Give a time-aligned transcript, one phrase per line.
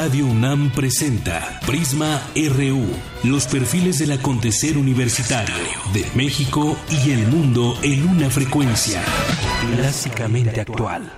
[0.00, 2.86] Radio UNAM presenta Prisma RU,
[3.24, 5.56] los perfiles del acontecer universitario
[5.92, 9.02] de México y el mundo en una frecuencia
[9.74, 11.10] clásicamente actual.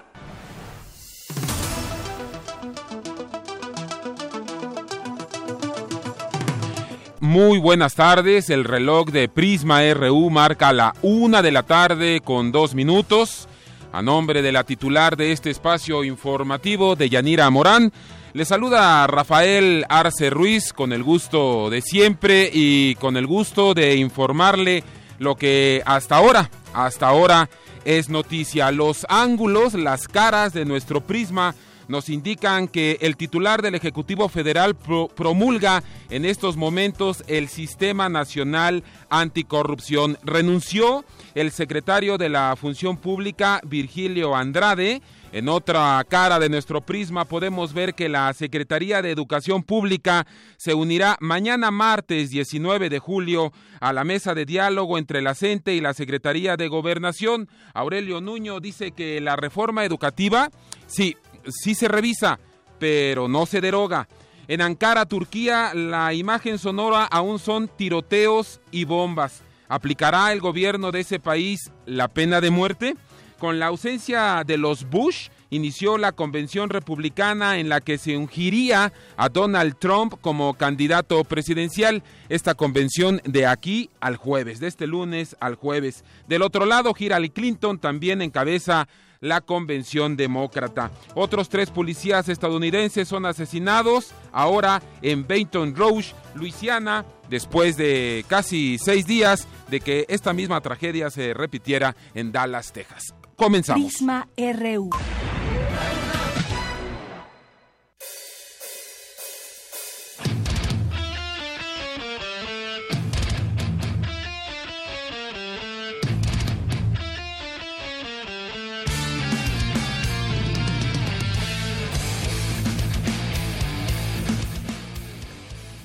[7.21, 12.51] Muy buenas tardes, el reloj de Prisma RU marca la una de la tarde con
[12.51, 13.47] dos minutos.
[13.93, 17.93] A nombre de la titular de este espacio informativo, de Yanira Morán,
[18.33, 23.97] le saluda Rafael Arce Ruiz con el gusto de siempre y con el gusto de
[23.97, 24.85] informarle
[25.19, 27.51] lo que hasta ahora, hasta ahora
[27.85, 28.71] es noticia.
[28.71, 31.55] Los ángulos, las caras de nuestro prisma
[31.89, 38.85] nos indican que el titular del Ejecutivo Federal promulga en estos momentos el Sistema Nacional
[39.11, 40.17] Anticorrupción.
[40.23, 45.03] Renunció el secretario de la Función Pública, Virgilio Andrade.
[45.33, 50.75] En otra cara de nuestro prisma podemos ver que la Secretaría de Educación Pública se
[50.75, 55.81] unirá mañana martes 19 de julio a la mesa de diálogo entre la CENTE y
[55.81, 57.49] la Secretaría de Gobernación.
[57.75, 60.51] Aurelio Nuño dice que la reforma educativa,
[60.89, 61.17] sí,
[61.49, 62.41] sí se revisa,
[62.81, 64.09] pero no se deroga.
[64.49, 69.45] En Ankara, Turquía, la imagen sonora aún son tiroteos y bombas.
[69.69, 72.97] ¿Aplicará el gobierno de ese país la pena de muerte?
[73.41, 78.93] Con la ausencia de los Bush, inició la convención republicana en la que se ungiría
[79.17, 82.03] a Donald Trump como candidato presidencial.
[82.29, 86.05] Esta convención de aquí al jueves, de este lunes al jueves.
[86.29, 88.87] Del otro lado, Hillary Clinton también encabeza
[89.21, 90.91] la convención demócrata.
[91.15, 99.07] Otros tres policías estadounidenses son asesinados ahora en Baton Rouge, Luisiana, después de casi seis
[99.07, 103.15] días de que esta misma tragedia se repitiera en Dallas, Texas.
[103.41, 103.95] Comenzamos.
[104.37, 104.91] RU.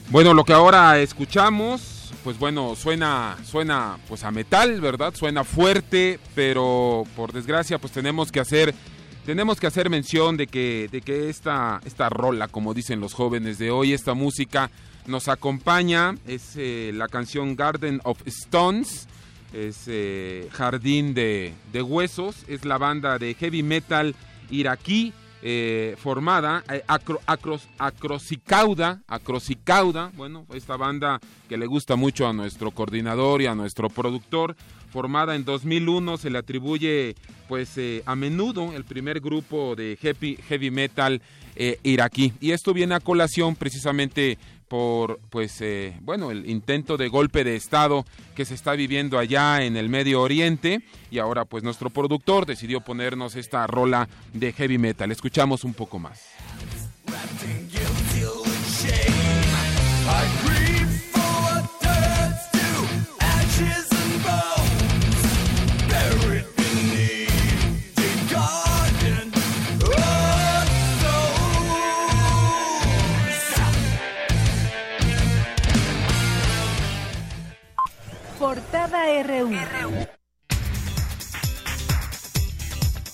[0.10, 1.95] Bueno, lo que ahora escuchamos,
[2.26, 5.14] pues bueno, suena, suena pues a metal, ¿verdad?
[5.14, 8.74] Suena fuerte, pero por desgracia, pues tenemos que hacer,
[9.28, 13.60] tenemos que hacer mención de que, de que esta, esta rola, como dicen los jóvenes
[13.60, 14.72] de hoy, esta música
[15.06, 19.08] nos acompaña, es eh, la canción Garden of Stones,
[19.54, 24.16] es eh, Jardín de, de Huesos, es la banda de heavy metal
[24.50, 32.34] iraquí eh, formada, eh, Acros, Acrosicauda, Acrosicauda, bueno, esta banda que le gusta mucho a
[32.34, 34.56] nuestro coordinador y a nuestro productor,
[34.90, 37.16] formada en 2001, se le atribuye
[37.48, 41.22] pues eh, a menudo el primer grupo de heavy, heavy metal
[41.84, 42.34] iraquí.
[42.42, 44.38] Y esto viene a colación precisamente
[44.68, 48.06] por pues eh, bueno el intento de golpe de estado
[48.36, 50.82] que se está viviendo allá en el Medio Oriente.
[51.12, 55.12] Y ahora pues nuestro productor decidió ponernos esta rola de heavy metal.
[55.12, 56.22] Escuchamos un poco más
[78.46, 79.50] Portada RU.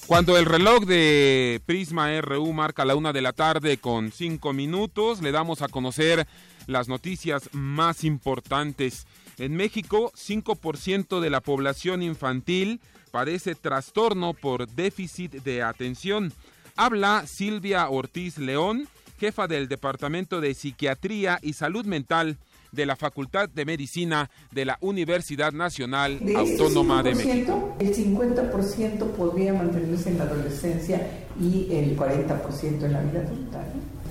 [0.06, 5.22] Cuando el reloj de Prisma RU marca la una de la tarde con cinco minutos,
[5.22, 6.28] le damos a conocer
[6.68, 9.08] las noticias más importantes.
[9.38, 12.82] En México, 5% de la población infantil
[13.12, 16.34] padece trastorno por déficit de atención.
[16.76, 22.38] Habla Silvia Ortiz León, jefa del Departamento de Psiquiatría y Salud Mental
[22.72, 27.76] de la Facultad de Medicina de la Universidad Nacional Autónoma de México.
[27.80, 31.08] El 50% podría mantenerse en la adolescencia
[31.40, 33.64] y el 40% en la vida adulta.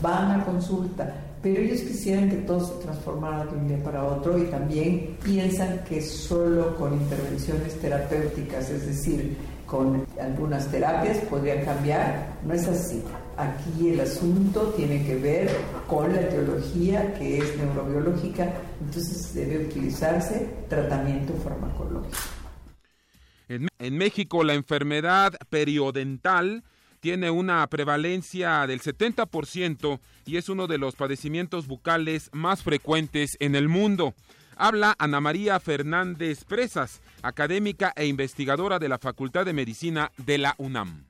[0.03, 4.39] Van a consulta, pero ellos quisieran que todo se transformara de un día para otro
[4.39, 9.37] y también piensan que solo con intervenciones terapéuticas, es decir,
[9.67, 12.39] con algunas terapias podrían cambiar.
[12.45, 13.03] No es así.
[13.41, 15.51] Aquí el asunto tiene que ver
[15.87, 22.19] con la etiología que es neurobiológica, entonces debe utilizarse tratamiento farmacológico.
[23.49, 26.65] En, México la enfermedad periodental
[27.01, 33.55] tiene una prevalencia del 70% y es uno de los padecimientos bucales más frecuentes en
[33.55, 34.13] el mundo.
[34.57, 40.55] Habla Ana María Fernández Presas, académica e investigadora de la Facultad de Medicina de la
[40.59, 41.10] UNAM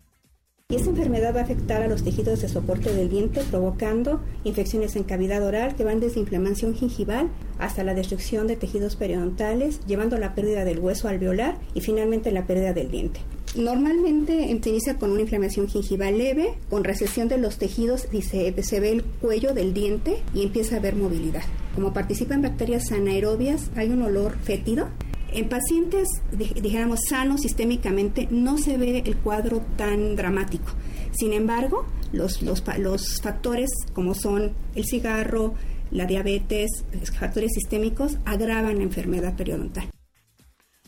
[0.70, 4.94] Y esta enfermedad va a afectar a los tejidos de soporte del diente, provocando infecciones
[4.94, 7.28] en cavidad oral que van desde inflamación gingival
[7.58, 12.30] hasta la destrucción de tejidos periodontales, llevando a la pérdida del hueso alveolar y finalmente
[12.30, 13.20] la pérdida del diente.
[13.56, 18.52] Normalmente se inicia con una inflamación gingival leve, con recesión de los tejidos y se,
[18.52, 21.42] ve el cuello del diente y empieza a haber movilidad.
[21.74, 24.88] Como participan bacterias anaerobias, hay un olor fétido.
[25.32, 30.72] En pacientes, dijéramos, sanos sistémicamente, no se ve el cuadro tan dramático.
[31.12, 35.54] Sin embargo, los, los, los factores como son el cigarro,
[35.90, 36.84] la diabetes,
[37.18, 39.88] factores sistémicos, agravan la enfermedad periodontal.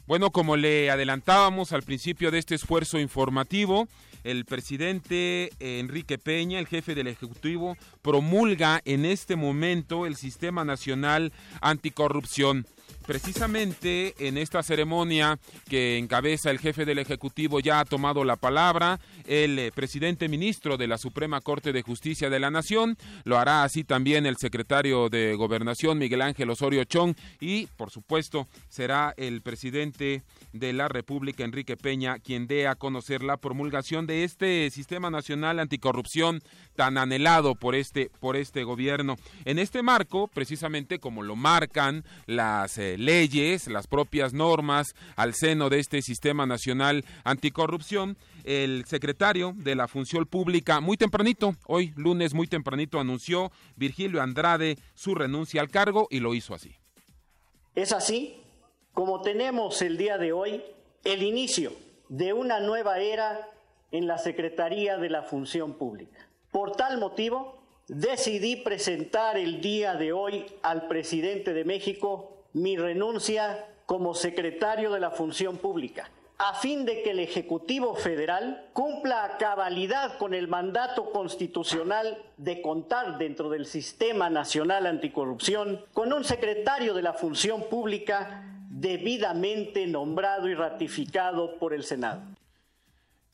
[0.07, 3.89] Bueno, como le adelantábamos al principio de este esfuerzo informativo,
[4.25, 11.33] el presidente Enrique Peña, el jefe del Ejecutivo, promulga en este momento el Sistema Nacional
[11.61, 12.67] Anticorrupción.
[13.07, 15.39] Precisamente en esta ceremonia
[15.69, 20.77] que encabeza el jefe del Ejecutivo ya ha tomado la palabra el eh, presidente ministro
[20.77, 25.09] de la Suprema Corte de Justicia de la Nación, lo hará así también el secretario
[25.09, 30.23] de Gobernación Miguel Ángel Osorio Chong y por supuesto será el presidente
[30.53, 35.59] de la República Enrique Peña quien dé a conocer la promulgación de este Sistema Nacional
[35.59, 36.43] Anticorrupción
[36.77, 39.17] tan anhelado por este por este gobierno.
[39.45, 45.69] En este marco, precisamente como lo marcan las eh, leyes, las propias normas al seno
[45.71, 52.35] de este Sistema Nacional Anticorrupción, el secretario de la Función Pública muy tempranito, hoy lunes
[52.35, 56.77] muy tempranito anunció Virgilio Andrade su renuncia al cargo y lo hizo así.
[57.75, 58.43] Es así
[58.93, 60.63] como tenemos el día de hoy
[61.05, 61.73] el inicio
[62.09, 63.49] de una nueva era
[63.91, 66.29] en la Secretaría de la Función Pública.
[66.51, 73.67] Por tal motivo, decidí presentar el día de hoy al presidente de México mi renuncia
[73.87, 79.39] como secretario de la Función Pública, a fin de que el Ejecutivo Federal cumpla a
[79.39, 86.95] cabalidad con el mandato constitucional de contar dentro del Sistema Nacional Anticorrupción con un secretario
[86.95, 92.23] de la Función Pública debidamente nombrado y ratificado por el Senado.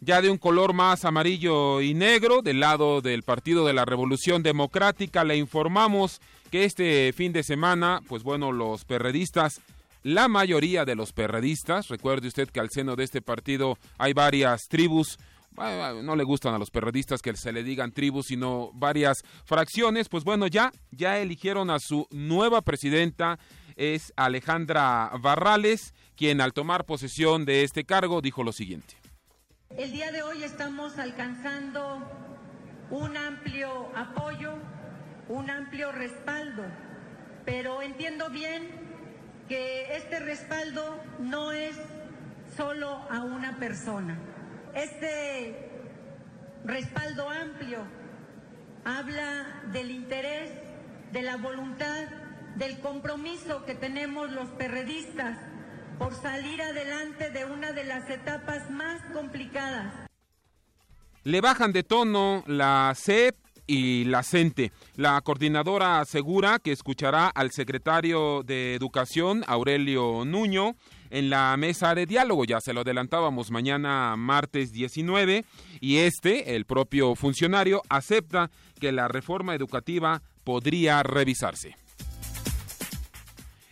[0.00, 4.44] Ya de un color más amarillo y negro, del lado del Partido de la Revolución
[4.44, 6.20] Democrática, le informamos
[6.50, 9.60] que este fin de semana, pues bueno, los perredistas,
[10.02, 14.68] la mayoría de los perredistas, recuerde usted que al seno de este partido hay varias
[14.68, 15.18] tribus,
[15.56, 20.24] no le gustan a los perredistas que se le digan tribus, sino varias fracciones, pues
[20.24, 23.38] bueno, ya, ya eligieron a su nueva presidenta,
[23.76, 28.96] es Alejandra Barrales, quien al tomar posesión de este cargo dijo lo siguiente.
[29.76, 32.02] El día de hoy estamos alcanzando
[32.90, 34.54] un amplio apoyo,
[35.28, 36.64] un amplio respaldo,
[37.44, 38.68] pero entiendo bien
[39.48, 41.76] que este respaldo no es
[42.56, 44.18] solo a una persona.
[44.74, 45.70] Este
[46.64, 47.84] respaldo amplio
[48.84, 50.50] habla del interés,
[51.12, 52.06] de la voluntad,
[52.56, 55.38] del compromiso que tenemos los perredistas
[55.98, 59.92] por salir adelante de una de las etapas más complicadas.
[61.24, 63.36] Le bajan de tono la CEP
[63.68, 64.72] y la CENTE.
[64.96, 70.74] La coordinadora asegura que escuchará al secretario de Educación, Aurelio Nuño,
[71.10, 72.44] en la mesa de diálogo.
[72.44, 75.44] Ya se lo adelantábamos mañana martes 19
[75.80, 81.76] y este, el propio funcionario, acepta que la reforma educativa podría revisarse.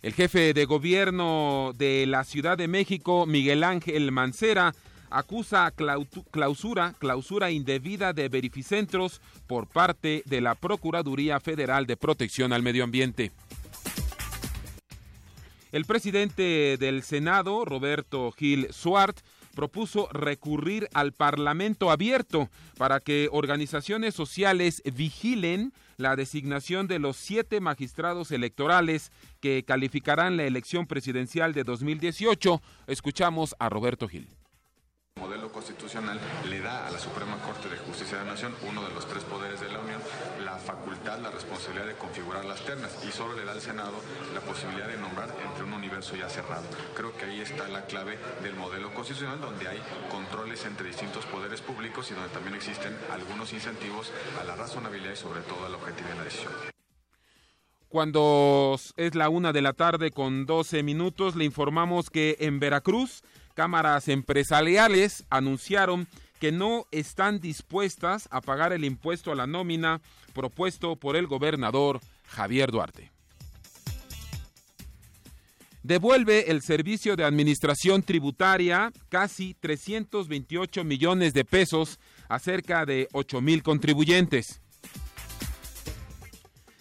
[0.02, 4.72] El jefe de gobierno de la Ciudad de México, Miguel Ángel Mancera,
[5.10, 5.72] acusa
[6.30, 12.84] clausura, clausura indebida de verificentros por parte de la Procuraduría Federal de Protección al Medio
[12.84, 13.32] Ambiente.
[15.72, 19.18] El presidente del Senado, Roberto Gil Suart,
[19.54, 27.60] propuso recurrir al Parlamento abierto para que organizaciones sociales vigilen la designación de los siete
[27.60, 29.10] magistrados electorales
[29.40, 32.62] que calificarán la elección presidencial de 2018.
[32.86, 34.28] Escuchamos a Roberto Gil.
[35.16, 38.86] El modelo constitucional le da a la Suprema Corte de Justicia de la Nación, uno
[38.86, 39.98] de los tres poderes de la Unión,
[40.44, 43.94] la facultad, la responsabilidad de configurar las ternas y solo le da al Senado
[44.34, 46.64] la posibilidad de nombrar entre un universo ya cerrado.
[46.94, 49.78] Creo que ahí está la clave del modelo constitucional donde hay
[50.10, 55.16] controles entre distintos poderes públicos y donde también existen algunos incentivos a la razonabilidad y
[55.16, 56.52] sobre todo a la objetividad de la decisión.
[57.88, 63.22] Cuando es la una de la tarde con 12 minutos, le informamos que en Veracruz
[63.56, 66.06] cámaras empresariales anunciaron
[66.38, 70.02] que no están dispuestas a pagar el impuesto a la nómina
[70.34, 73.10] propuesto por el gobernador Javier Duarte.
[75.82, 81.98] devuelve el Servicio de Administración Tributaria casi 328 millones de pesos
[82.28, 84.60] a cerca de 8 mil contribuyentes.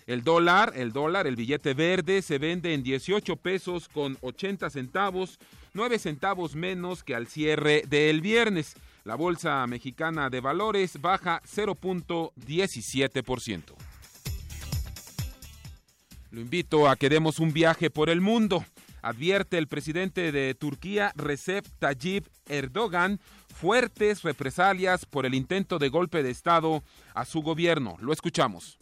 [0.08, 5.39] El dólar, el dólar, el billete verde se vende en 18 pesos con 80 centavos,
[5.75, 8.74] 9 centavos menos que al cierre del viernes.
[9.03, 13.75] La Bolsa Mexicana de Valores baja 0.17%.
[16.32, 18.63] Lo invito a que demos un viaje por el mundo.
[19.01, 23.20] Advierte el presidente de Turquía, Recep Tayyip Erdogan,
[23.53, 27.98] fuertes represalias por el intento de golpe de Estado a su gobierno.
[28.00, 28.79] Lo escuchamos.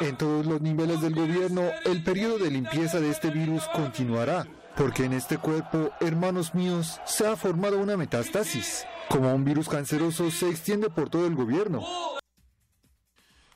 [0.00, 5.04] En todos los niveles del gobierno, el periodo de limpieza de este virus continuará, porque
[5.04, 8.84] en este cuerpo, hermanos míos, se ha formado una metástasis.
[9.08, 11.82] Como un virus canceroso se extiende por todo el gobierno.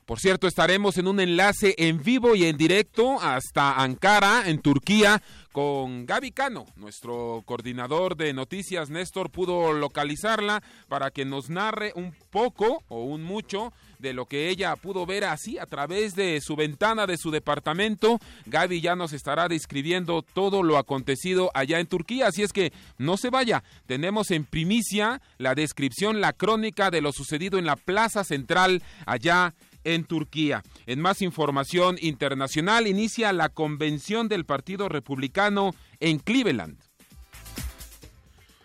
[0.05, 5.21] Por cierto, estaremos en un enlace en vivo y en directo hasta Ankara, en Turquía,
[5.51, 8.89] con Gaby Cano, nuestro coordinador de noticias.
[8.89, 14.49] Néstor pudo localizarla para que nos narre un poco o un mucho de lo que
[14.49, 18.19] ella pudo ver así a través de su ventana de su departamento.
[18.45, 23.17] Gaby ya nos estará describiendo todo lo acontecido allá en Turquía, así es que no
[23.17, 23.63] se vaya.
[23.85, 29.53] Tenemos en primicia la descripción, la crónica de lo sucedido en la Plaza Central allá
[29.83, 30.63] en Turquía.
[30.85, 36.77] En más información internacional, inicia la convención del Partido Republicano en Cleveland.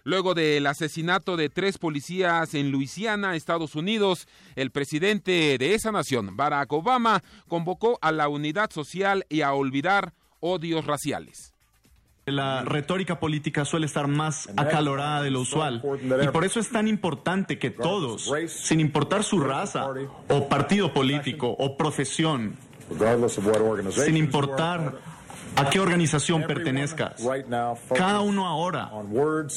[0.07, 6.37] Luego del asesinato de tres policías en Luisiana, Estados Unidos, el presidente de esa nación,
[6.37, 11.55] Barack Obama, convocó a la unidad social y a olvidar odios raciales.
[12.25, 15.83] La retórica política suele estar más acalorada de lo usual
[16.23, 19.89] y por eso es tan importante que todos, sin importar su raza
[20.29, 22.55] o partido político o profesión,
[23.91, 25.16] sin importar
[25.57, 27.23] a qué organización pertenezcas.
[27.95, 28.91] Cada uno ahora,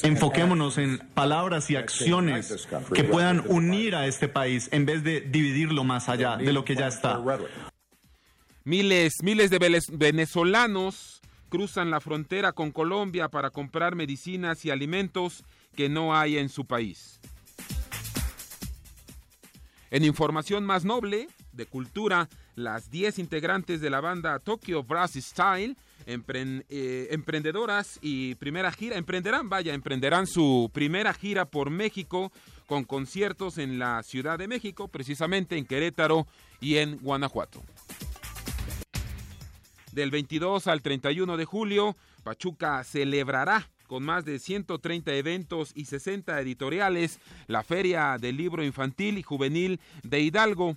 [0.02, 5.84] enfoquémonos en palabras y acciones que puedan unir a este país en vez de dividirlo
[5.84, 7.20] más allá de lo que ya está.
[8.64, 15.44] Miles, miles de venezolanos cruzan la frontera con Colombia para comprar medicinas y alimentos
[15.74, 17.20] que no hay en su país.
[19.90, 25.76] En información más noble, de cultura, las 10 integrantes de la banda Tokyo Brass Style
[26.06, 32.32] eh, emprendedoras y primera gira, emprenderán, vaya, emprenderán su primera gira por México
[32.66, 36.26] con conciertos en la Ciudad de México, precisamente en Querétaro
[36.60, 37.62] y en Guanajuato.
[39.92, 46.40] Del 22 al 31 de julio, Pachuca celebrará con más de 130 eventos y 60
[46.40, 50.76] editoriales la Feria del Libro Infantil y Juvenil de Hidalgo,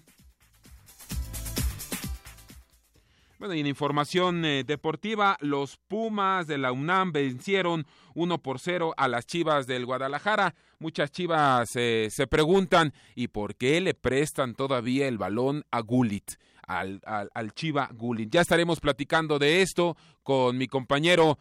[3.43, 7.85] Bueno, y en información eh, deportiva, los Pumas de la UNAM vencieron
[8.15, 10.55] 1 por 0 a las Chivas del Guadalajara.
[10.79, 16.35] Muchas Chivas eh, se preguntan, ¿y por qué le prestan todavía el balón a Gulit?
[16.65, 18.31] Al, al, Chiva Gulit.
[18.31, 21.37] Ya estaremos platicando de esto con mi compañero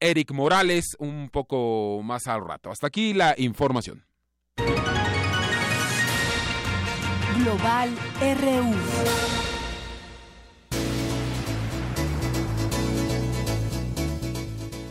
[0.00, 2.72] Eric Morales un poco más al rato.
[2.72, 4.04] Hasta aquí la información.
[7.36, 9.39] Global RU.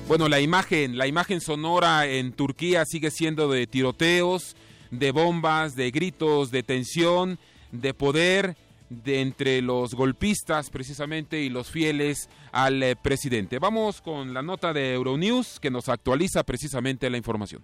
[0.09, 4.55] Bueno, la imagen, la imagen sonora en Turquía sigue siendo de tiroteos,
[4.89, 7.37] de bombas, de gritos, de tensión,
[7.71, 8.57] de poder
[8.89, 13.59] de entre los golpistas precisamente y los fieles al eh, presidente.
[13.59, 17.63] Vamos con la nota de Euronews que nos actualiza precisamente la información.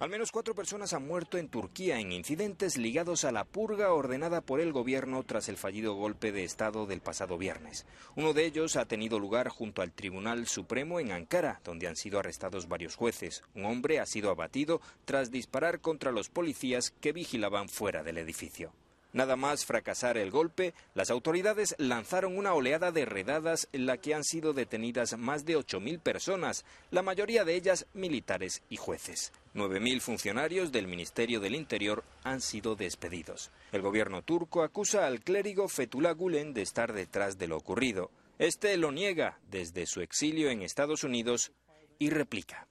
[0.00, 4.40] Al menos cuatro personas han muerto en Turquía en incidentes ligados a la purga ordenada
[4.40, 7.84] por el gobierno tras el fallido golpe de Estado del pasado viernes.
[8.14, 12.20] Uno de ellos ha tenido lugar junto al Tribunal Supremo en Ankara, donde han sido
[12.20, 13.42] arrestados varios jueces.
[13.56, 18.72] Un hombre ha sido abatido tras disparar contra los policías que vigilaban fuera del edificio.
[19.12, 24.14] Nada más fracasar el golpe, las autoridades lanzaron una oleada de redadas en la que
[24.14, 29.32] han sido detenidas más de 8.000 personas, la mayoría de ellas militares y jueces.
[29.58, 33.50] 9.000 funcionarios del Ministerio del Interior han sido despedidos.
[33.72, 38.10] El gobierno turco acusa al clérigo Fethullah Gulen de estar detrás de lo ocurrido.
[38.38, 41.52] Este lo niega desde su exilio en Estados Unidos
[41.98, 42.68] y replica.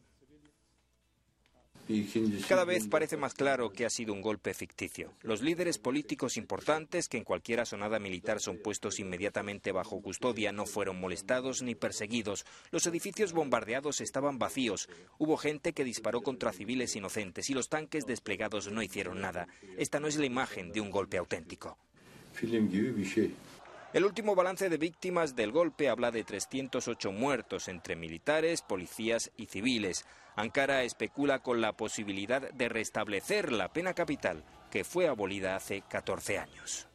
[2.50, 5.14] Cada vez parece más claro que ha sido un golpe ficticio.
[5.22, 10.66] Los líderes políticos importantes que en cualquier asonada militar son puestos inmediatamente bajo custodia no
[10.66, 12.46] fueron molestados ni perseguidos.
[12.72, 14.90] Los edificios bombardeados estaban vacíos.
[15.18, 19.48] Hubo gente que disparó contra civiles inocentes y los tanques desplegados no hicieron nada.
[19.78, 21.78] Esta no es la imagen de un golpe auténtico.
[23.94, 29.46] El último balance de víctimas del golpe habla de 308 muertos entre militares, policías y
[29.46, 30.06] civiles.
[30.38, 36.38] Ankara especula con la posibilidad de restablecer la pena capital, que fue abolida hace 14
[36.38, 36.88] años.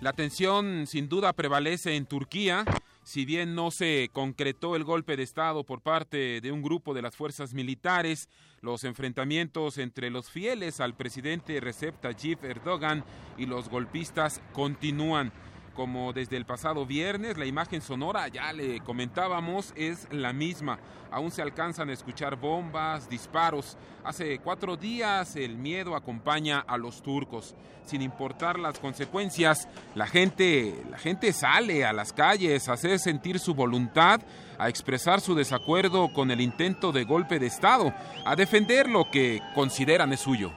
[0.00, 2.64] La tensión sin duda prevalece en Turquía.
[3.02, 7.02] Si bien no se concretó el golpe de Estado por parte de un grupo de
[7.02, 8.28] las fuerzas militares,
[8.60, 13.04] los enfrentamientos entre los fieles al presidente Recep Tayyip Erdogan
[13.36, 15.32] y los golpistas continúan
[15.78, 17.38] como desde el pasado viernes.
[17.38, 20.80] La imagen sonora, ya le comentábamos, es la misma.
[21.08, 23.78] Aún se alcanzan a escuchar bombas, disparos.
[24.02, 27.54] Hace cuatro días el miedo acompaña a los turcos.
[27.86, 33.38] Sin importar las consecuencias, la gente, la gente sale a las calles a hacer sentir
[33.38, 34.20] su voluntad,
[34.58, 37.94] a expresar su desacuerdo con el intento de golpe de Estado,
[38.26, 40.50] a defender lo que consideran es suyo.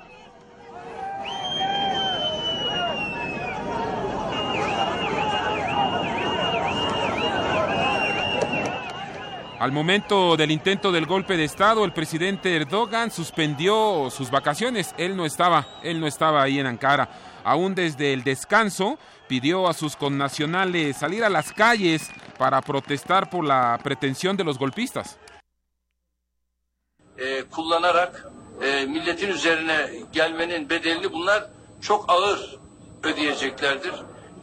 [9.61, 14.95] Al momento del intento del golpe de Estado, el presidente Erdogan suspendió sus vacaciones.
[14.97, 17.07] Él no estaba, él no estaba ahí en Ankara.
[17.43, 23.45] Aún desde el descanso, pidió a sus connacionales salir a las calles para protestar por
[23.45, 25.19] la pretensión de los golpistas.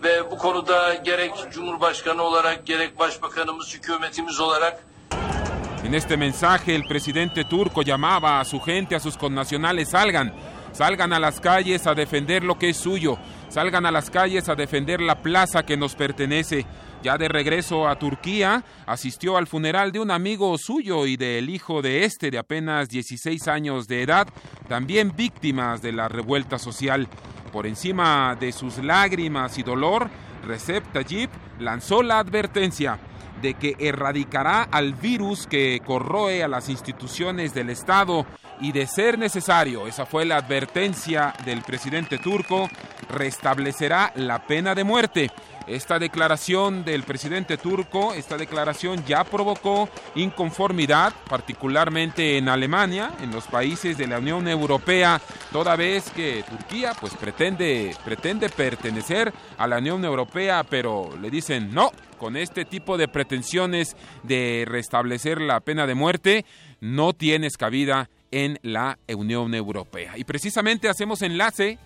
[0.02, 4.84] Ve bu konuda gerek Cumhurbaşkanı olarak gerek Başbakanımız, hükümetimiz olarak
[5.84, 10.34] En este mensaje el presidente turco llamaba a su gente, a sus connacionales, salgan,
[10.72, 13.16] salgan a las calles a defender lo que es suyo,
[13.48, 16.66] salgan a las calles a defender la plaza que nos pertenece.
[17.00, 21.80] Ya de regreso a Turquía, asistió al funeral de un amigo suyo y del hijo
[21.80, 24.26] de este de apenas 16 años de edad,
[24.68, 27.08] también víctimas de la revuelta social.
[27.52, 30.10] Por encima de sus lágrimas y dolor,
[30.44, 31.30] Recep Tayyip
[31.60, 32.98] lanzó la advertencia
[33.40, 38.26] de que erradicará al virus que corroe a las instituciones del Estado
[38.60, 42.68] y de ser necesario, esa fue la advertencia del presidente turco,
[43.08, 45.30] restablecerá la pena de muerte.
[45.66, 53.46] Esta declaración del presidente turco, esta declaración ya provocó inconformidad, particularmente en Alemania, en los
[53.46, 55.20] países de la Unión Europea,
[55.52, 61.74] toda vez que Turquía pues pretende, pretende pertenecer a la Unión Europea, pero le dicen
[61.74, 66.46] no, con este tipo de pretensiones de restablecer la pena de muerte,
[66.80, 70.16] no tienes cabida en la Unión Europea.
[70.16, 71.78] Y precisamente hacemos enlace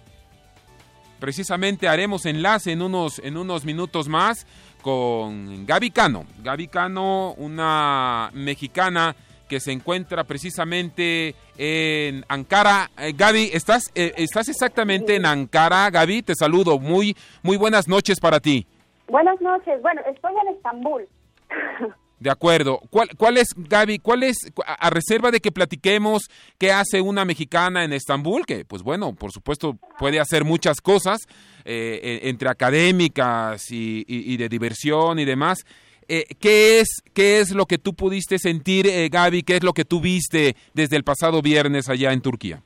[1.23, 4.45] precisamente haremos enlace en unos, en unos minutos más
[4.83, 6.27] con Gaby Cano.
[6.43, 9.15] Gaby Cano, una mexicana
[9.49, 12.91] que se encuentra precisamente en Ankara.
[12.99, 15.89] Eh, Gaby, ¿estás, eh, ¿estás exactamente en Ankara?
[15.91, 16.81] Gaby, te saludo.
[16.81, 18.67] Muy, muy buenas noches para ti.
[19.07, 19.81] Buenas noches.
[19.81, 21.09] Bueno, estoy en Estambul.
[22.23, 22.79] De acuerdo.
[22.89, 27.83] ¿Cuál, ¿Cuál es, Gaby, cuál es, a reserva de que platiquemos qué hace una mexicana
[27.83, 28.47] en Estambul?
[28.47, 31.19] Que, pues bueno, por supuesto puede hacer muchas cosas,
[31.65, 35.65] eh, entre académicas y, de diversión y demás.
[36.07, 39.43] Eh, ¿qué, es, ¿Qué es lo que tú pudiste sentir, eh, Gaby?
[39.43, 42.63] ¿Qué es lo que tú viste desde el pasado viernes allá en Turquía?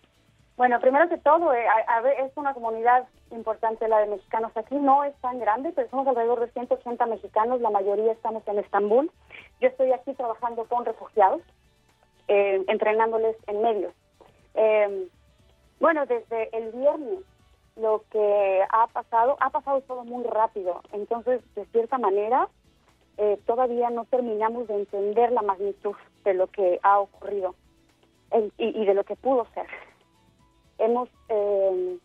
[0.57, 1.67] Bueno, primero que todo, eh,
[2.25, 6.41] es una comunidad importante la de mexicanos aquí, no es tan grande, pero somos alrededor
[6.41, 9.11] de 180 mexicanos, la mayoría estamos en Estambul.
[9.61, 11.43] Yo estoy aquí trabajando con refugiados,
[12.29, 13.95] eh, entrenándoles en medios.
[14.55, 15.09] Eh,
[15.81, 17.21] bueno, desde el viernes
[17.77, 22.49] lo que ha pasado, ha pasado todo muy rápido, entonces de cierta manera
[23.47, 27.55] todavía no terminamos de entender la magnitud de lo que ha ocurrido
[28.59, 29.67] y de lo que pudo ser
[30.79, 31.99] hemos eh,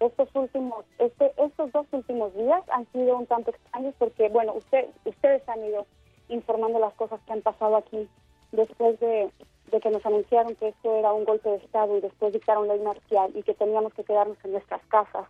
[0.00, 4.86] estos últimos este estos dos últimos días han sido un tanto extraños porque bueno usted
[5.04, 5.86] ustedes han ido
[6.28, 8.08] informando las cosas que han pasado aquí
[8.52, 9.30] después de,
[9.82, 13.32] que nos anunciaron que esto era un golpe de estado y después dictaron ley marcial
[13.34, 15.26] y que teníamos que quedarnos en nuestras casas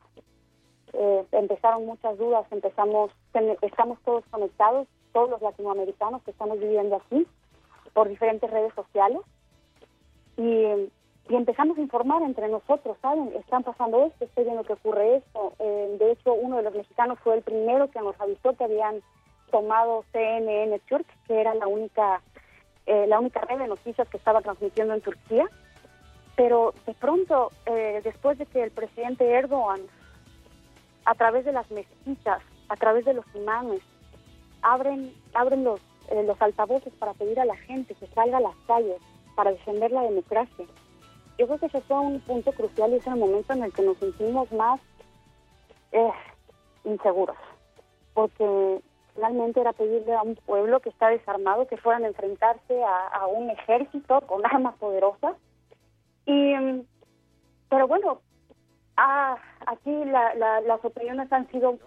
[0.92, 3.10] eh, empezaron muchas dudas empezamos
[3.62, 7.26] estamos todos conectados todos los latinoamericanos que estamos viviendo aquí
[7.94, 9.20] por diferentes redes sociales
[10.36, 10.90] y
[11.28, 13.32] y empezamos a informar entre nosotros, ¿saben?
[13.36, 15.54] Están pasando esto, estoy viendo que ocurre esto.
[15.58, 19.02] Eh, de hecho, uno de los mexicanos fue el primero que nos avisó que habían
[19.54, 22.20] tomado CNN Turk, que era la única,
[22.86, 25.46] eh, la única red de noticias que estaba transmitiendo en Turquía.
[26.34, 29.82] Pero de pronto, eh, después de que el presidente Erdogan,
[31.04, 33.80] a través de las mezquitas, a través de los imanes,
[34.60, 39.00] abren, abren los, los altavoces para pedir a la gente que salga a las calles
[39.36, 40.66] para defender la democracia
[41.38, 43.82] yo creo que ese fue un punto crucial y es el momento en el que
[43.82, 44.80] nos sentimos más
[45.90, 46.12] eh,
[46.84, 47.36] inseguros,
[48.14, 48.80] porque
[49.14, 53.50] finalmente era pedirle a un pueblo que está desarmado que fueran a enfrentarse a, un
[53.50, 55.36] ejército con armas poderosas.
[56.26, 56.54] Y,
[57.68, 58.20] pero bueno,
[58.96, 61.78] ah, aquí las opiniones han sido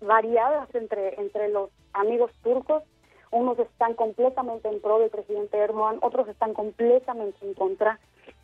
[0.00, 2.82] variadas entre, entre los amigos turcos.
[3.30, 7.98] Unos están completamente en pro del presidente Erdogan, otros están completamente en contra,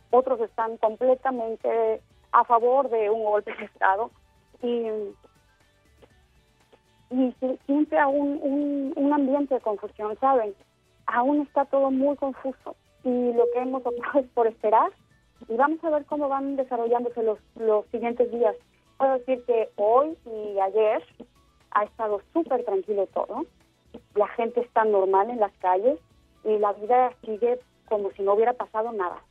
[0.09, 2.01] otros están completamente
[2.31, 4.09] a favor de un golpe de Estado.
[4.63, 4.87] Y
[7.11, 10.53] y siempre aún un, un ambiente de confusión, ¿saben?
[11.07, 14.91] Aún está todo muy confuso y lo que hemos optado es por esperar
[15.47, 18.55] y vamos a ver cómo van desarrollándose los, los siguientes días.
[18.97, 21.03] Puedo decir que hoy y ayer
[21.71, 23.45] ha estado súper tranquilo todo,
[24.15, 25.99] la gente está normal en las calles
[26.43, 29.21] y la vida sigue como si no hubiera pasado nada.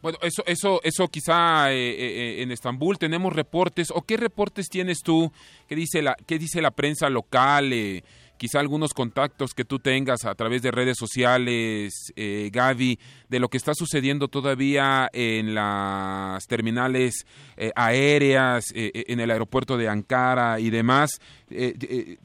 [0.00, 3.90] Bueno, eso, eso, eso quizá eh, eh, en Estambul tenemos reportes.
[3.90, 5.32] ¿O qué reportes tienes tú?
[5.66, 7.72] ¿Qué dice la, qué dice la prensa local?
[7.72, 8.04] Eh,
[8.36, 13.56] quizá algunos contactos que tú tengas a través de redes sociales, Gaby, de lo que
[13.56, 17.26] está sucediendo todavía en las terminales
[17.74, 21.18] aéreas, en el aeropuerto de Ankara y demás.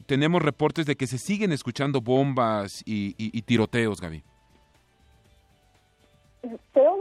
[0.06, 4.22] tenemos reportes de que se siguen escuchando bombas y tiroteos, Gaby
[6.74, 6.93] oyen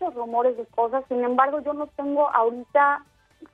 [0.00, 3.04] muchos rumores de cosas, sin embargo yo no tengo ahorita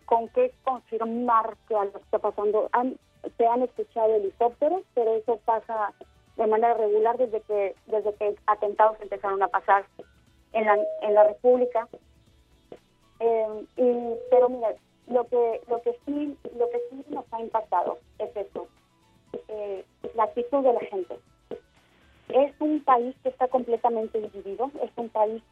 [0.05, 2.69] con qué confirmar que algo está pasando.
[3.37, 5.93] se han escuchado helicópteros, pero eso pasa
[6.37, 9.85] de manera regular desde que desde que atentados empezaron a pasar
[10.53, 11.89] en la, en la República.
[13.21, 14.75] Eh, y, pero mira,
[15.09, 18.69] lo que lo que sí lo que sí nos ha impactado es eso,
[19.49, 21.19] eh, la actitud de la gente.
[22.29, 25.43] Es un país que está completamente dividido, es un país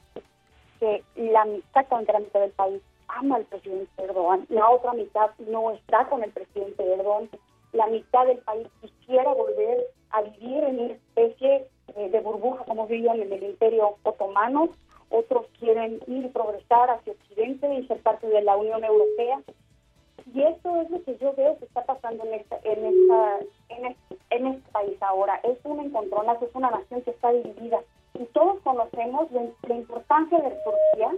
[0.84, 5.70] que la mitad, la mitad del país ama al presidente Erdogan, la otra mitad no
[5.70, 7.30] está con el presidente Erdogan,
[7.72, 11.66] la mitad del país quisiera volver a vivir en una especie
[11.96, 14.68] eh, de burbuja como vivían en el imperio otomano,
[15.08, 19.40] otros quieren ir progresar hacia Occidente y ser parte de la Unión Europea.
[20.34, 23.86] Y eso es lo que yo veo que está pasando en, esta, en, esta, en,
[23.86, 25.40] este, en este país ahora.
[25.44, 27.80] Es un encontronazo, es una nación que está dividida.
[28.14, 31.12] Y todos conocemos la, importancia de Turquía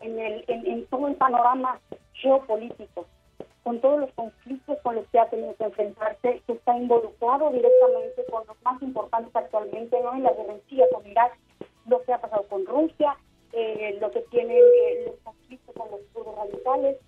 [0.00, 1.80] en, el, en, todo el panorama
[2.12, 3.06] geopolítico,
[3.62, 8.24] con todos los conflictos con los que ha tenido que enfrentarse, que está involucrado directamente
[8.30, 10.14] con los más importantes actualmente, ¿no?
[10.14, 10.54] en la guerra
[10.92, 11.38] con Irak,
[11.86, 13.16] lo que ha pasado con Rusia,
[13.52, 16.98] eh, lo que tiene eh, los conflictos con los grupos radicales,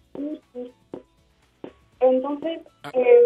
[2.01, 2.91] entonces, ah.
[2.95, 3.23] eh,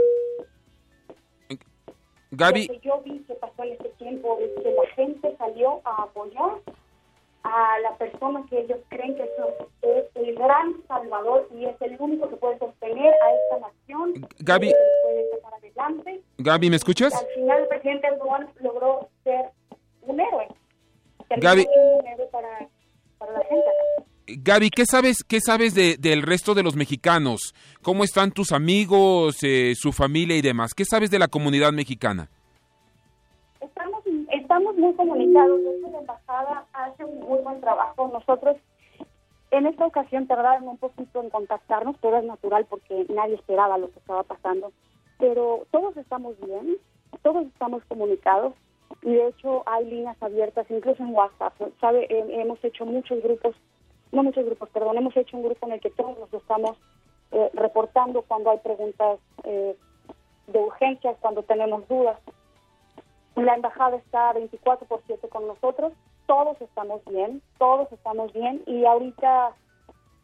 [2.32, 2.66] Gaby.
[2.66, 6.02] Lo que yo vi que pasó en este tiempo es que la gente salió a
[6.04, 6.60] apoyar
[7.42, 9.24] a la persona que ellos creen que
[9.82, 14.28] es el gran salvador y es el único que puede sostener a esta nación.
[14.40, 14.74] Gaby.
[16.38, 17.14] Gaby, ¿me escuchas?
[17.14, 19.50] al final el presidente Erdogan logró ser
[20.02, 20.48] un héroe.
[21.36, 21.66] Gaby.
[24.42, 27.54] Gaby, ¿qué sabes, qué sabes de, del resto de los mexicanos?
[27.82, 30.72] ¿Cómo están tus amigos, eh, su familia y demás?
[30.72, 32.30] ¿Qué sabes de la comunidad mexicana?
[33.60, 35.60] Estamos, muy comunicados.
[35.92, 38.10] La embajada hace un muy buen trabajo.
[38.10, 38.56] Nosotros
[39.50, 43.90] en esta ocasión tardaron un poquito en contactarnos, pero es natural porque nadie esperaba lo
[43.92, 44.72] que estaba pasando.
[45.18, 46.78] Pero todos estamos bien,
[47.22, 48.54] todos estamos comunicados
[49.02, 51.52] y de hecho hay líneas abiertas, incluso en WhatsApp.
[51.78, 52.06] ¿Sabe?
[52.08, 53.54] hemos hecho muchos grupos
[54.12, 56.76] no muchos grupos, perdón, hemos hecho un grupo en el que todos nos estamos
[57.32, 59.76] eh, reportando cuando hay preguntas eh,
[60.48, 62.18] de urgencias, cuando tenemos dudas.
[63.36, 65.92] La embajada está 24 por 7 con nosotros,
[66.26, 69.54] todos estamos bien, todos estamos bien y ahorita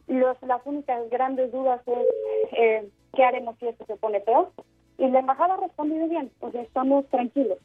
[0.08, 2.06] los, las únicas grandes dudas es
[2.52, 4.50] eh, qué haremos si esto se pone peor.
[4.98, 7.58] Y la embajada ha respondido bien, sea, estamos tranquilos.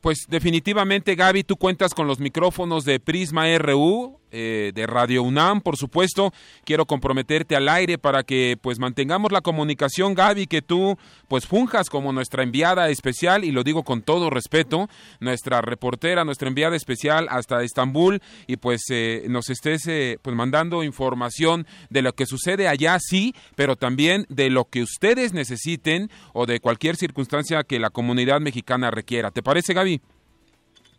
[0.00, 5.60] Pues definitivamente, Gaby, tú cuentas con los micrófonos de Prisma RU, eh, de Radio UNAM,
[5.60, 6.32] por supuesto.
[6.64, 10.96] Quiero comprometerte al aire para que pues mantengamos la comunicación, Gaby, que tú
[11.28, 14.88] pues funjas como nuestra enviada especial, y lo digo con todo respeto,
[15.20, 20.82] nuestra reportera, nuestra enviada especial hasta Estambul, y pues eh, nos estés eh, pues mandando
[20.82, 26.46] información de lo que sucede allá, sí, pero también de lo que ustedes necesiten o
[26.46, 29.30] de cualquier circunstancia que la comunidad mexicana requiera.
[29.30, 30.00] ¿Te parece, Gaby?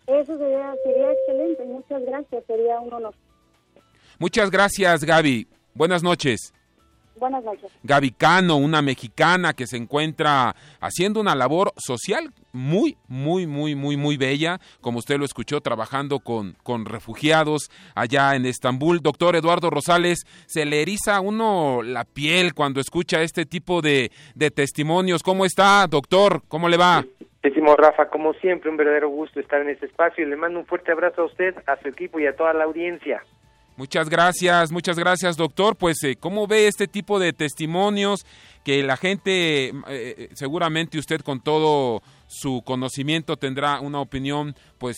[0.07, 1.65] Eso sería, sería excelente.
[1.65, 2.43] Muchas gracias.
[2.45, 3.13] Sería un honor.
[4.17, 5.47] Muchas gracias, Gaby.
[5.73, 6.53] Buenas noches.
[7.15, 7.69] Buenas noches.
[7.83, 13.97] Gaby Cano, una mexicana que se encuentra haciendo una labor social muy, muy, muy, muy,
[13.97, 19.01] muy bella, como usted lo escuchó, trabajando con, con refugiados allá en Estambul.
[19.01, 24.11] Doctor Eduardo Rosales, se le eriza a uno la piel cuando escucha este tipo de,
[24.35, 25.21] de testimonios.
[25.21, 26.43] ¿Cómo está, doctor?
[26.47, 27.05] ¿Cómo le va?
[27.41, 30.65] Estimado Rafa, como siempre, un verdadero gusto estar en este espacio y le mando un
[30.65, 33.23] fuerte abrazo a usted, a su equipo y a toda la audiencia.
[33.79, 35.77] Muchas gracias, muchas gracias, doctor.
[35.77, 38.25] Pues, eh, ¿cómo ve este tipo de testimonios
[38.65, 44.97] que la gente, eh, eh, seguramente usted con todo su conocimiento tendrá una opinión, pues,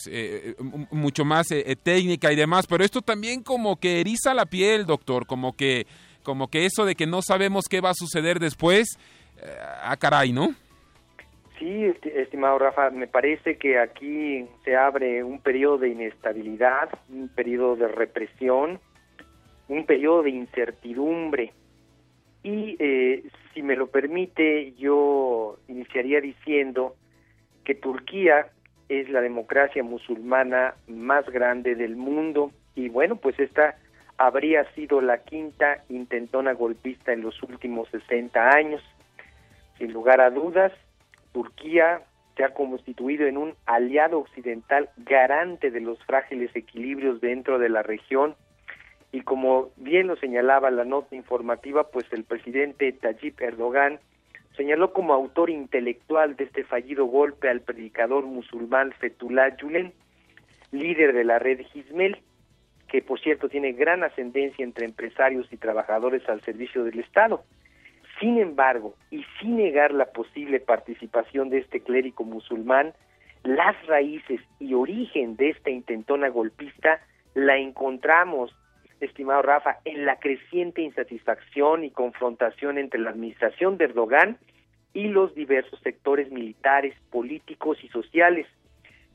[0.90, 1.46] mucho más
[1.84, 5.86] técnica y demás, pero esto también como que eriza la piel, doctor, como que,
[6.24, 8.98] como que eso de que no sabemos qué va a suceder después,
[9.84, 10.56] ah, caray, ¿no?
[11.62, 17.76] Sí, estimado Rafa, me parece que aquí se abre un periodo de inestabilidad, un periodo
[17.76, 18.80] de represión,
[19.68, 21.54] un periodo de incertidumbre.
[22.42, 26.96] Y eh, si me lo permite, yo iniciaría diciendo
[27.64, 28.48] que Turquía
[28.90, 33.78] es la democracia musulmana más grande del mundo y bueno, pues esta
[34.18, 38.82] habría sido la quinta intentona golpista en los últimos 60 años.
[39.78, 40.74] Sin lugar a dudas,
[41.34, 42.02] Turquía
[42.36, 47.84] se ha constituido en un aliado occidental garante de los frágiles equilibrios dentro de la
[47.84, 48.36] región
[49.12, 54.00] y como bien lo señalaba la nota informativa, pues el presidente Tayyip Erdogan
[54.56, 59.94] señaló como autor intelectual de este fallido golpe al predicador musulmán Fethullah Gülen,
[60.72, 62.20] líder de la red Hizmel,
[62.88, 67.44] que por cierto tiene gran ascendencia entre empresarios y trabajadores al servicio del Estado.
[68.22, 72.94] Sin embargo, y sin negar la posible participación de este clérigo musulmán,
[73.44, 77.02] las raíces y origen de esta intentona golpista
[77.34, 78.56] la encontramos,
[79.00, 84.38] estimado Rafa, en la creciente insatisfacción y confrontación entre la administración de Erdogan
[84.94, 88.46] y los diversos sectores militares, políticos y sociales,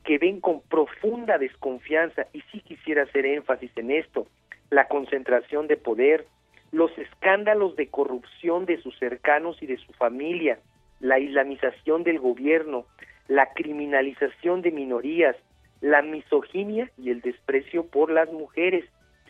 [0.03, 4.27] que ven con profunda desconfianza, y sí quisiera hacer énfasis en esto,
[4.69, 6.25] la concentración de poder,
[6.71, 10.59] los escándalos de corrupción de sus cercanos y de su familia,
[10.99, 12.85] la islamización del gobierno,
[13.27, 15.35] la criminalización de minorías,
[15.81, 18.85] la misoginia y el desprecio por las mujeres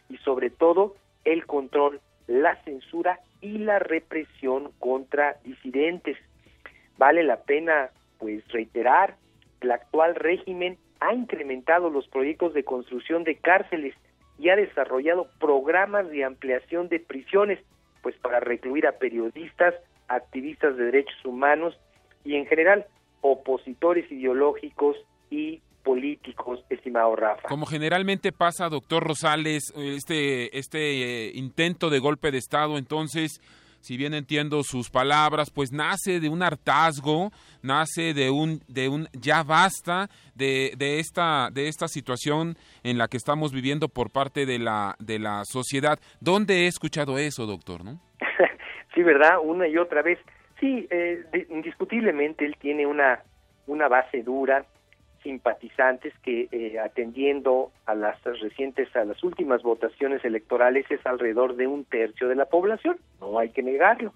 [0.10, 0.96] y sobre todo
[1.26, 6.18] el control, la censura y la represión contra disidentes.
[6.98, 9.16] Vale la pena pues reiterar
[9.60, 13.94] que el actual régimen ha incrementado los proyectos de construcción de cárceles
[14.40, 17.60] y ha desarrollado programas de ampliación de prisiones,
[18.02, 19.74] pues para recluir a periodistas,
[20.08, 21.78] activistas de derechos humanos
[22.24, 22.86] y en general
[23.22, 24.96] opositores ideológicos
[25.30, 27.48] y políticos, estimado Rafa.
[27.48, 33.40] Como generalmente pasa, doctor Rosales, este, este eh, intento de golpe de Estado, entonces,
[33.82, 39.08] si bien entiendo sus palabras, pues nace de un hartazgo, nace de un, de un
[39.14, 44.46] ya basta de, de, esta, de esta situación en la que estamos viviendo por parte
[44.46, 46.00] de la, de la sociedad.
[46.20, 47.84] ¿Dónde he escuchado eso, doctor?
[47.84, 48.00] ¿no?
[48.96, 49.40] sí, ¿verdad?
[49.44, 50.20] Una y otra vez.
[50.60, 53.22] Sí, eh, indiscutiblemente él tiene una,
[53.68, 54.66] una base dura,
[55.28, 61.68] simpatizantes que eh, atendiendo a las recientes, a las últimas votaciones electorales es alrededor de
[61.68, 64.14] un tercio de la población, no hay que negarlo,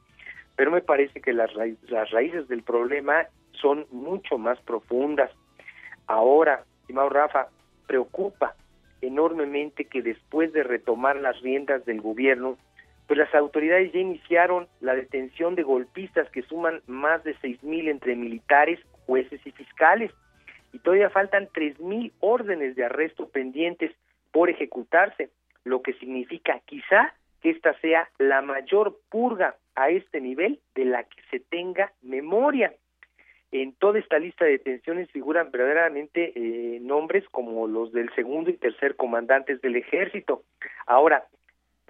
[0.56, 1.52] pero me parece que las,
[1.90, 5.30] las raíces del problema son mucho más profundas.
[6.08, 7.50] Ahora, estimado Rafa,
[7.88, 8.56] preocupa
[9.02, 12.58] enormemente que después de retomar las riendas del gobierno,
[13.08, 17.90] pues las autoridades ya iniciaron la detención de golpistas que suman más de seis mil
[17.90, 20.12] entre militares, jueces y fiscales
[20.74, 23.92] y todavía faltan 3.000 órdenes de arresto pendientes
[24.32, 25.30] por ejecutarse,
[25.64, 31.04] lo que significa quizá que esta sea la mayor purga a este nivel de la
[31.04, 32.74] que se tenga memoria.
[33.52, 38.58] En toda esta lista de detenciones figuran verdaderamente eh, nombres como los del segundo y
[38.58, 40.44] tercer comandantes del ejército.
[40.86, 41.26] Ahora,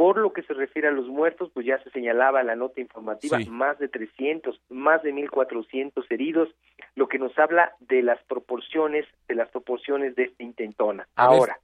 [0.01, 3.37] por lo que se refiere a los muertos, pues ya se señalaba la nota informativa,
[3.47, 6.49] más de 300, más de 1400 heridos,
[6.95, 11.07] lo que nos habla de las proporciones, de las proporciones de esta intentona.
[11.15, 11.59] Ahora,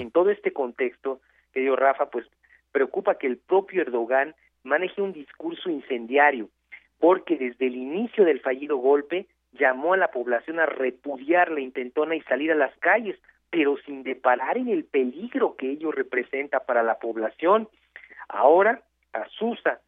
[0.00, 1.20] en todo este contexto,
[1.52, 2.26] querido Rafa, pues
[2.72, 6.48] preocupa que el propio Erdogan maneje un discurso incendiario,
[6.98, 12.16] porque desde el inicio del fallido golpe llamó a la población a repudiar la intentona
[12.16, 13.16] y salir a las calles,
[13.50, 17.68] pero sin deparar en el peligro que ello representa para la población.
[18.28, 18.82] Ahora
[19.12, 19.80] asusa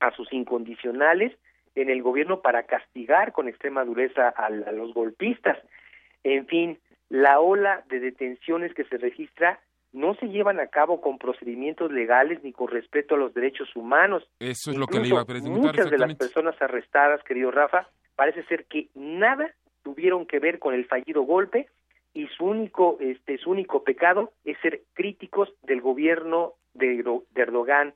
[0.00, 1.32] a sus incondicionales
[1.74, 5.58] en el gobierno para castigar con extrema dureza a, los golpistas.
[6.22, 9.60] En fin, la ola de detenciones que se registra
[9.92, 14.28] no se llevan a cabo con procedimientos legales ni con respeto a los derechos humanos.
[14.40, 15.62] Eso es lo que le iba a preguntar.
[15.62, 19.52] Muchas de las personas arrestadas, querido Rafa, parece ser que nada
[19.84, 21.68] tuvieron que ver con el fallido golpe
[22.14, 27.92] y su único este su único pecado es ser críticos del gobierno de, Erdogan.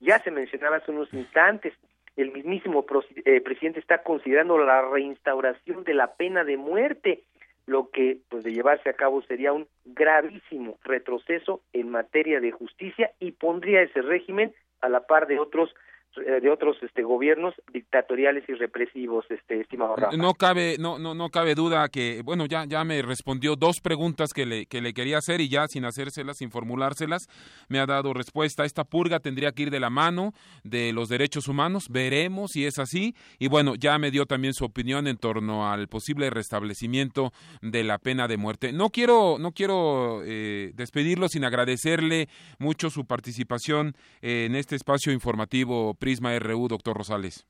[0.00, 1.74] Ya se mencionaba hace unos instantes,
[2.16, 2.84] el mismísimo
[3.24, 7.22] eh, presidente está considerando la reinstauración de la pena de muerte
[7.66, 13.12] lo que pues de llevarse a cabo sería un gravísimo retroceso en materia de justicia
[13.20, 15.72] y pondría ese régimen a la par de otros
[16.16, 20.16] de otros este gobiernos dictatoriales y represivos este estimado Rafa.
[20.16, 24.32] no cabe no no no cabe duda que bueno ya ya me respondió dos preguntas
[24.32, 27.28] que le que le quería hacer y ya sin hacérselas sin formulárselas
[27.68, 28.64] me ha dado respuesta.
[28.64, 30.32] Esta purga tendría que ir de la mano
[30.64, 33.14] de los derechos humanos veremos si es así.
[33.38, 37.98] Y bueno ya me dio también su opinión en torno al posible restablecimiento de la
[37.98, 38.72] pena de muerte.
[38.72, 45.94] No quiero no quiero eh, despedirlo sin agradecerle mucho su participación en este espacio informativo
[46.00, 47.46] Prisma RU, doctor Rosales.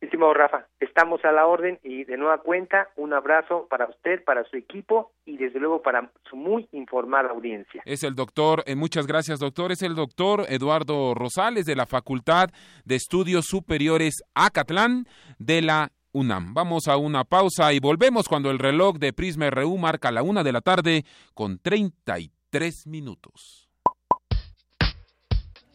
[0.00, 4.44] Estimado Rafa, estamos a la orden y de nueva cuenta un abrazo para usted, para
[4.44, 7.82] su equipo y desde luego para su muy informada audiencia.
[7.84, 12.50] Es el doctor, eh, muchas gracias doctor, es el doctor Eduardo Rosales de la Facultad
[12.84, 15.06] de Estudios Superiores Acatlán
[15.38, 16.54] de la UNAM.
[16.54, 20.44] Vamos a una pausa y volvemos cuando el reloj de Prisma RU marca la una
[20.44, 23.68] de la tarde con 33 minutos.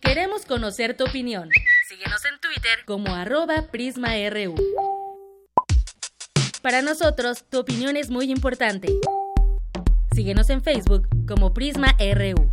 [0.02, 1.50] Queremos conocer tu opinión.
[1.90, 4.54] Síguenos en Twitter como arroba PrismaRU.
[6.62, 8.94] Para nosotros, tu opinión es muy importante.
[10.14, 12.48] Síguenos en Facebook como PrismaRU.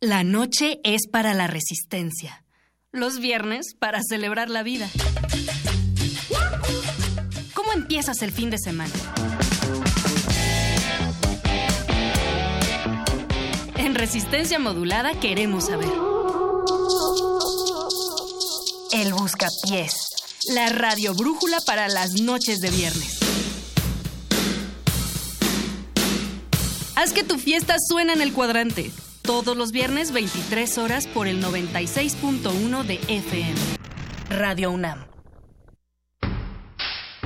[0.00, 2.44] La noche es para la resistencia.
[2.92, 4.88] Los viernes para celebrar la vida.
[7.52, 8.94] ¿Cómo empiezas el fin de semana?
[13.76, 16.09] En resistencia modulada queremos saber.
[20.48, 23.18] La radio brújula para las noches de viernes.
[26.96, 28.90] Haz que tu fiesta suene en el cuadrante.
[29.22, 33.54] Todos los viernes 23 horas por el 96.1 de FM.
[34.30, 35.06] Radio UNAM.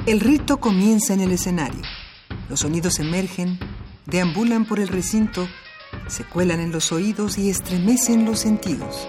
[0.07, 1.83] El rito comienza en el escenario.
[2.49, 3.59] Los sonidos emergen,
[4.07, 5.49] deambulan por el recinto
[6.09, 9.09] se cuelan en los oídos y estremecen los sentidos.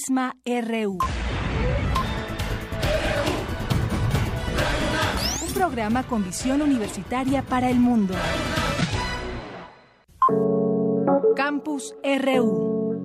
[0.00, 0.96] Prisma RU.
[5.46, 8.14] Un programa con visión universitaria para el mundo.
[11.36, 13.04] Campus RU.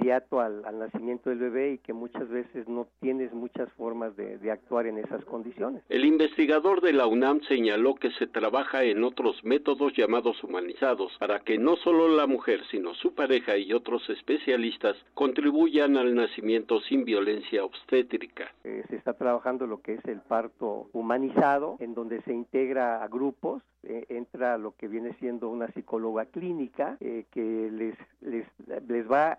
[0.00, 4.38] inmediato al, al, nacimiento del bebé y que muchas veces no tienes muchas formas de,
[4.38, 5.82] de actuar en esas condiciones.
[5.88, 11.40] El investigador de la UNAM señaló que se trabaja en otros métodos llamados humanizados para
[11.40, 17.04] que no solo la mujer, sino su pareja y otros especialistas contribuyan al nacimiento sin
[17.04, 18.52] violencia obstétrica.
[18.64, 23.08] Eh, se está trabajando lo que es el parto humanizado, en donde se integra a
[23.08, 28.46] grupos eh, entra lo que viene siendo una psicóloga clínica eh, que les, les,
[28.86, 29.38] les va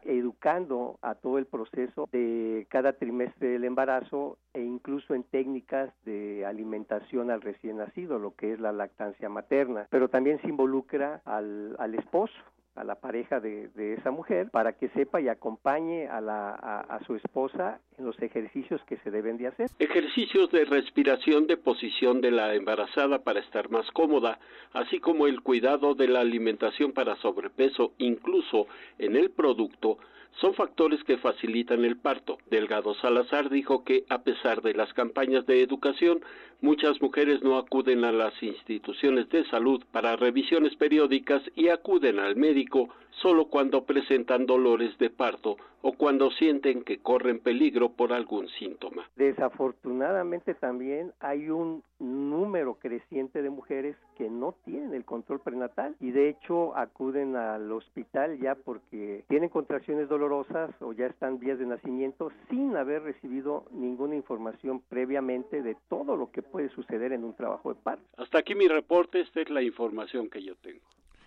[1.02, 7.32] a todo el proceso de cada trimestre del embarazo e incluso en técnicas de alimentación
[7.32, 11.95] al recién nacido, lo que es la lactancia materna, pero también se involucra al, al
[11.95, 12.34] esposo
[12.76, 17.16] a la pareja de, esa mujer para que sepa y acompañe a, la, a, su
[17.16, 19.70] esposa en los ejercicios que se deben de hacer.
[19.80, 24.39] Ejercicios de respiración de posición de la embarazada para estar más cómoda,
[24.74, 28.68] así como el cuidado de la alimentación para sobrepeso, incluso
[28.99, 29.97] en el producto,
[30.39, 32.38] son factores que facilitan el parto.
[32.49, 36.21] Delgado Salazar dijo que, a pesar de las campañas de educación,
[36.62, 42.36] muchas mujeres no acuden a las instituciones de salud para revisiones periódicas y acuden al
[42.36, 42.89] médico
[43.22, 49.09] solo cuando presentan dolores de parto o cuando sienten que corren peligro por algún síntoma.
[49.16, 56.12] Desafortunadamente también hay un número creciente de mujeres que no tienen el control prenatal y
[56.12, 61.66] de hecho acuden al hospital ya porque tienen contracciones dolorosas o ya están vías de
[61.66, 67.36] nacimiento sin haber recibido ninguna información previamente de todo lo que puede suceder en un
[67.36, 68.04] trabajo de parto.
[68.18, 70.82] Hasta aquí mi reporte, esta es la información que yo tengo.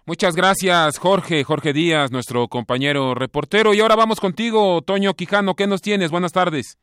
[0.07, 3.73] Muchas gracias, Jorge, Jorge Díaz, nuestro compañero reportero.
[3.73, 5.55] Y ahora vamos contigo, Toño Quijano.
[5.55, 6.11] ¿Qué nos tienes?
[6.11, 6.79] Buenas tardes.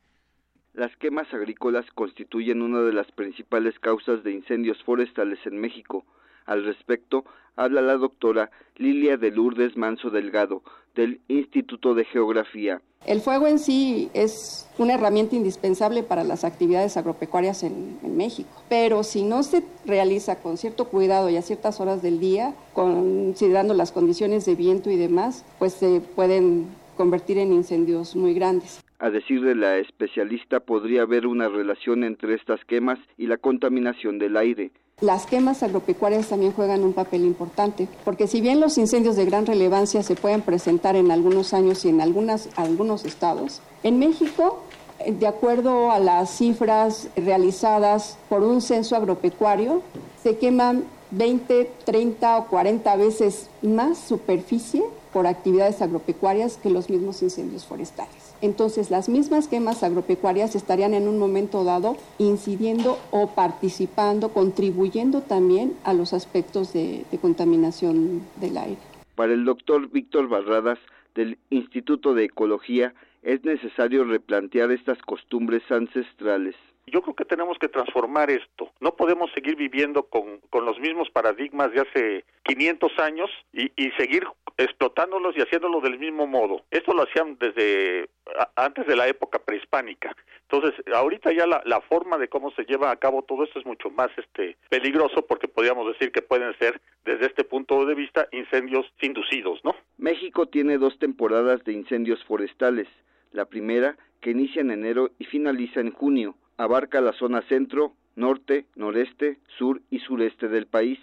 [0.73, 6.05] Las quemas agrícolas constituyen una de las principales causas de incendios forestales en México.
[6.45, 7.25] Al respecto,
[7.55, 10.63] habla la doctora Lilia de Lourdes Manso Delgado,
[10.95, 12.81] del Instituto de Geografía.
[13.05, 18.49] El fuego en sí es una herramienta indispensable para las actividades agropecuarias en, en, México,
[18.69, 23.73] pero si no se realiza con cierto cuidado y a ciertas horas del día, considerando
[23.73, 28.83] las condiciones de viento y demás, pues se pueden convertir en incendios muy grandes.
[28.99, 34.19] A decir de la especialista, podría haber una relación entre estas quemas y la contaminación
[34.19, 34.69] del aire.
[35.01, 39.47] Las quemas agropecuarias también juegan un papel importante, porque si bien los incendios de gran
[39.47, 44.59] relevancia se pueden presentar en algunos años y en algunas, algunos estados, en México,
[45.07, 49.81] de acuerdo a las cifras realizadas por un censo agropecuario,
[50.21, 57.23] se queman 20, 30 o 40 veces más superficie por actividades agropecuarias que los mismos
[57.23, 58.30] incendios forestales.
[58.41, 65.75] Entonces, las mismas quemas agropecuarias estarían en un momento dado incidiendo o participando, contribuyendo también
[65.83, 68.81] a los aspectos de, de contaminación del aire.
[69.15, 70.79] Para el doctor Víctor Barradas
[71.13, 76.55] del Instituto de Ecología, es necesario replantear estas costumbres ancestrales.
[76.87, 78.71] Yo creo que tenemos que transformar esto.
[78.79, 83.91] No podemos seguir viviendo con, con los mismos paradigmas de hace 500 años y, y,
[83.91, 84.25] seguir
[84.57, 86.63] explotándolos y haciéndolo del mismo modo.
[86.71, 88.09] Esto lo hacían desde
[88.55, 90.15] antes de la época prehispánica.
[90.49, 93.65] Entonces, ahorita ya la, la, forma de cómo se lleva a cabo todo esto es
[93.65, 98.27] mucho más este peligroso porque podríamos decir que pueden ser desde este punto de vista
[98.31, 99.75] incendios inducidos, ¿no?
[99.97, 102.87] México tiene dos temporadas de incendios forestales.
[103.31, 108.65] La primera, que inicia en enero y finaliza en junio, abarca la zona centro, norte,
[108.75, 110.99] noreste, sur y sureste del país.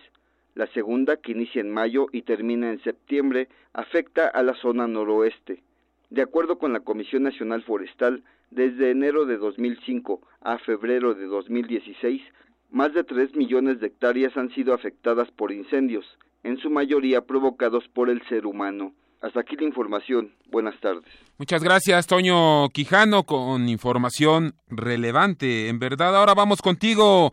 [0.55, 5.63] La segunda, que inicia en mayo y termina en septiembre, afecta a la zona noroeste.
[6.11, 12.23] De acuerdo con la Comisión Nacional Forestal, desde enero de 2005 a febrero de 2016,
[12.71, 16.07] más de 3 millones de hectáreas han sido afectadas por incendios,
[16.45, 18.93] en su mayoría provocados por el ser humano.
[19.21, 20.33] Hasta aquí la información.
[20.51, 21.05] Buenas tardes.
[21.39, 25.69] Muchas gracias, Toño Quijano, con información relevante.
[25.69, 27.33] En verdad, ahora vamos contigo,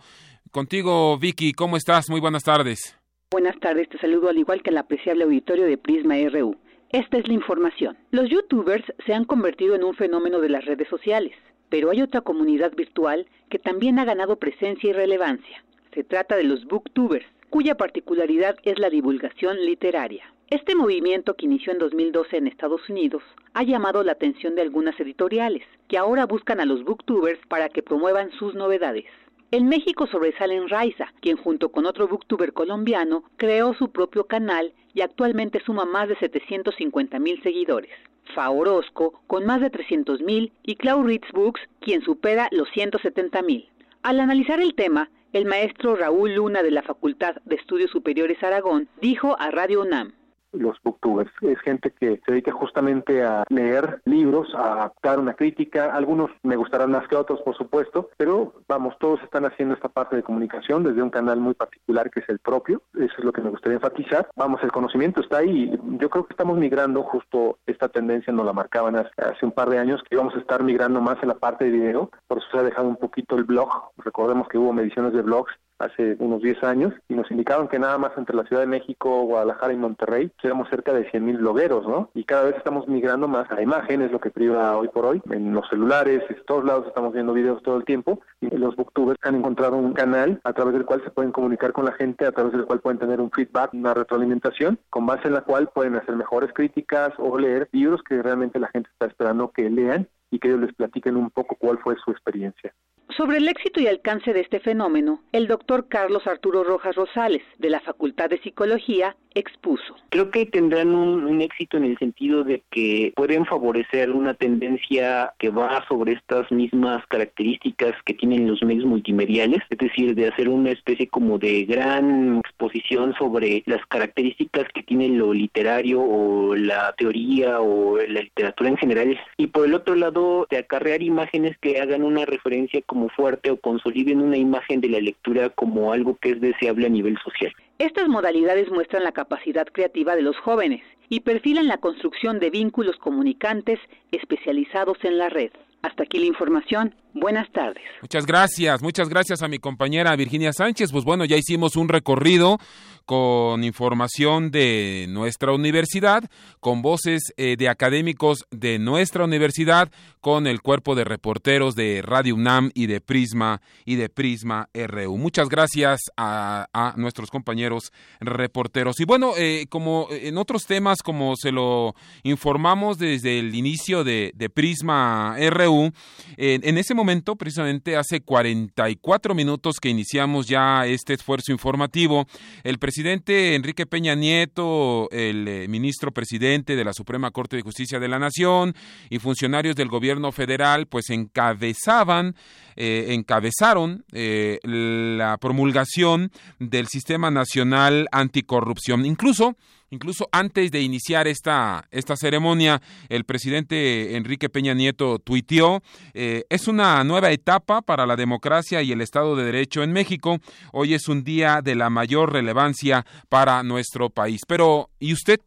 [0.52, 1.54] contigo, Vicky.
[1.54, 2.10] ¿Cómo estás?
[2.10, 2.98] Muy buenas tardes.
[3.32, 6.56] Buenas tardes, te saludo al igual que el apreciable auditorio de Prisma RU.
[6.92, 7.98] Esta es la información.
[8.12, 11.34] Los youtubers se han convertido en un fenómeno de las redes sociales,
[11.70, 15.64] pero hay otra comunidad virtual que también ha ganado presencia y relevancia.
[15.94, 20.35] Se trata de los booktubers, cuya particularidad es la divulgación literaria.
[20.52, 23.24] Este movimiento que inició en 2012 en Estados Unidos
[23.56, 27.82] ha llamado la atención de algunas editoriales, que ahora buscan a los booktubers para que
[27.82, 29.06] promuevan sus novedades.
[29.50, 35.02] En México sobresalen Raiza, quien junto con otro booktuber colombiano creó su propio canal y
[35.02, 37.92] actualmente suma más de 750 mil seguidores.
[38.36, 43.42] Fa Orozco, con más de 300 mil, y Clau Ritz Books, quien supera los 170
[43.42, 43.68] mil.
[44.04, 48.88] Al analizar el tema, el maestro Raúl Luna de la Facultad de Estudios Superiores Aragón
[49.02, 50.14] dijo a Radio UNAM
[50.58, 51.32] los booktubers.
[51.42, 55.94] Es gente que se dedica justamente a leer libros, a adaptar una crítica.
[55.94, 60.16] Algunos me gustarán más que otros, por supuesto, pero vamos, todos están haciendo esta parte
[60.16, 62.82] de comunicación desde un canal muy particular que es el propio.
[62.94, 64.28] Eso es lo que me gustaría enfatizar.
[64.36, 65.78] Vamos, el conocimiento está ahí.
[66.00, 69.80] Yo creo que estamos migrando justo esta tendencia, nos la marcaban hace un par de
[69.80, 72.10] años, que íbamos a estar migrando más en la parte de video.
[72.28, 73.70] Por eso se ha dejado un poquito el blog.
[73.98, 77.98] Recordemos que hubo mediciones de blogs hace unos 10 años y nos indicaban que nada
[77.98, 82.10] más entre la Ciudad de México, Guadalajara y Monterrey éramos cerca de 100.000 blogueros, ¿no?
[82.14, 85.54] Y cada vez estamos migrando más a imágenes, lo que priva hoy por hoy, en
[85.54, 89.36] los celulares, en todos lados estamos viendo videos todo el tiempo y los booktubers han
[89.36, 92.54] encontrado un canal a través del cual se pueden comunicar con la gente, a través
[92.54, 96.16] del cual pueden tener un feedback, una retroalimentación, con base en la cual pueden hacer
[96.16, 100.50] mejores críticas o leer libros que realmente la gente está esperando que lean y que
[100.50, 102.74] ellos les platiquen un poco cuál fue su experiencia.
[103.18, 107.70] Sobre el éxito y alcance de este fenómeno, el doctor Carlos Arturo Rojas Rosales, de
[107.70, 109.96] la Facultad de Psicología, expuso.
[110.10, 115.50] Creo que tendrán un, éxito en el sentido de que pueden favorecer una tendencia que
[115.50, 120.72] va sobre estas mismas características que tienen los medios multimediales, es decir, de hacer una
[120.72, 127.60] especie como de gran exposición sobre las características que tiene lo literario o la teoría
[127.60, 132.04] o la literatura en general, y por el otro lado, de acarrear imágenes que hagan
[132.04, 136.88] una referencia fuerte o consoliden una imagen de la lectura como algo que es deseable
[136.88, 137.54] a nivel social.
[137.78, 142.98] Estas modalidades muestran la capacidad creativa de los jóvenes y perfilan la construcción de vínculos
[142.98, 143.80] comunicantes
[144.12, 145.52] especializados en la red.
[145.82, 146.96] Hasta aquí la información.
[147.16, 147.82] Buenas tardes.
[148.02, 150.92] Muchas gracias, muchas gracias a mi compañera Virginia Sánchez.
[150.92, 152.60] Pues bueno, ya hicimos un recorrido
[153.06, 156.24] con información de nuestra universidad,
[156.60, 162.36] con voces eh, de académicos de nuestra universidad, con el cuerpo de reporteros de Radio
[162.36, 165.18] UNAM y de Prisma y de Prisma RU.
[165.18, 169.00] Muchas gracias a, nuestros compañeros reporteros.
[169.00, 174.34] Y bueno, eh, como en otros temas, como se lo informamos desde el inicio de,
[174.54, 175.92] Prisma RU,
[176.38, 177.05] en ese momento,
[177.36, 182.28] precisamente hace 44 minutos que iniciamos ya este esfuerzo informativo,
[182.64, 187.62] el presidente presidente Enrique Peña Nieto, el eh, ministro presidente de la Suprema Corte de
[187.62, 188.74] Justicia de la Nación
[189.10, 192.36] y funcionarios del gobierno federal, pues encabezaban,
[192.78, 199.06] eh, encabezaron eh, la promulgación del Sistema Nacional Anticorrupción.
[199.06, 199.58] Incluso
[199.96, 205.82] Incluso antes de iniciar esta, esta ceremonia, el presidente Enrique Peña Nieto tuiteó,
[206.14, 210.40] eh, es una nueva etapa para la democracia y el Estado de Derecho en México.
[210.74, 214.42] Hoy es un día de la mayor relevancia para nuestro país.
[214.46, 215.40] Pero, ¿y usted?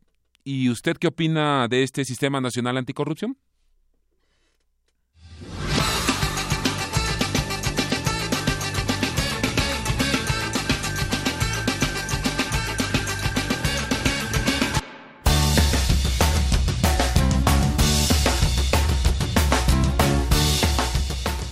[0.44, 3.36] ¿Y usted qué opina de este Sistema Nacional Anticorrupción?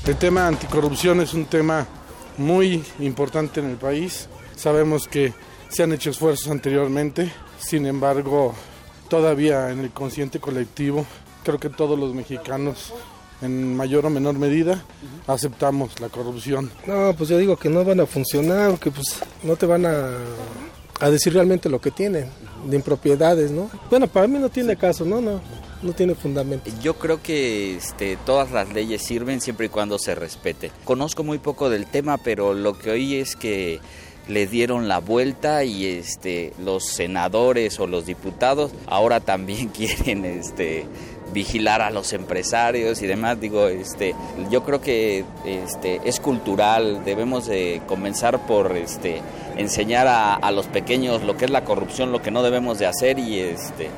[0.06, 1.84] El tema anticorrupción es un tema
[2.38, 4.28] muy importante en el país.
[4.54, 5.34] Sabemos que
[5.68, 8.54] se han hecho esfuerzos anteriormente, sin embargo,
[9.08, 11.04] todavía en el consciente colectivo,
[11.42, 12.94] creo que todos los mexicanos
[13.42, 14.80] en mayor o menor medida
[15.26, 16.70] aceptamos la corrupción.
[16.86, 20.10] No, pues yo digo que no van a funcionar, que pues no te van a,
[21.00, 22.30] a decir realmente lo que tienen
[22.64, 23.68] de impropiedades, ¿no?
[23.90, 25.40] Bueno, para mí no tiene caso, no, no
[25.82, 26.70] no tiene fundamento.
[26.82, 30.70] Yo creo que este, todas las leyes sirven siempre y cuando se respete.
[30.84, 33.80] Conozco muy poco del tema, pero lo que oí es que
[34.28, 40.84] le dieron la vuelta y este los senadores o los diputados ahora también quieren este
[41.32, 43.68] vigilar a los empresarios y demás digo
[44.50, 48.74] yo creo que es cultural debemos de comenzar por
[49.56, 52.86] enseñar a, a los pequeños lo que es la corrupción lo que no debemos de
[52.86, 53.90] hacer y este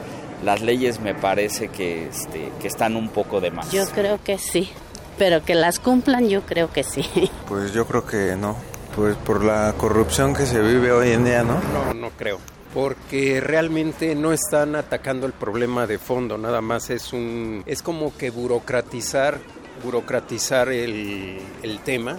[0.43, 3.71] las leyes me parece que, este, que están un poco de más.
[3.71, 4.71] Yo creo que sí,
[5.19, 7.05] pero que las cumplan yo creo que sí.
[7.49, 8.57] Pues yo creo que no,
[8.95, 11.61] pues por la corrupción que se vive hoy en día, ¿no?
[11.73, 12.39] No, no creo
[12.75, 18.15] porque realmente no están atacando el problema de fondo, nada más es un es como
[18.15, 19.41] que burocratizar
[19.83, 22.19] burocratizar el, el tema.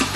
[0.00, 0.07] Y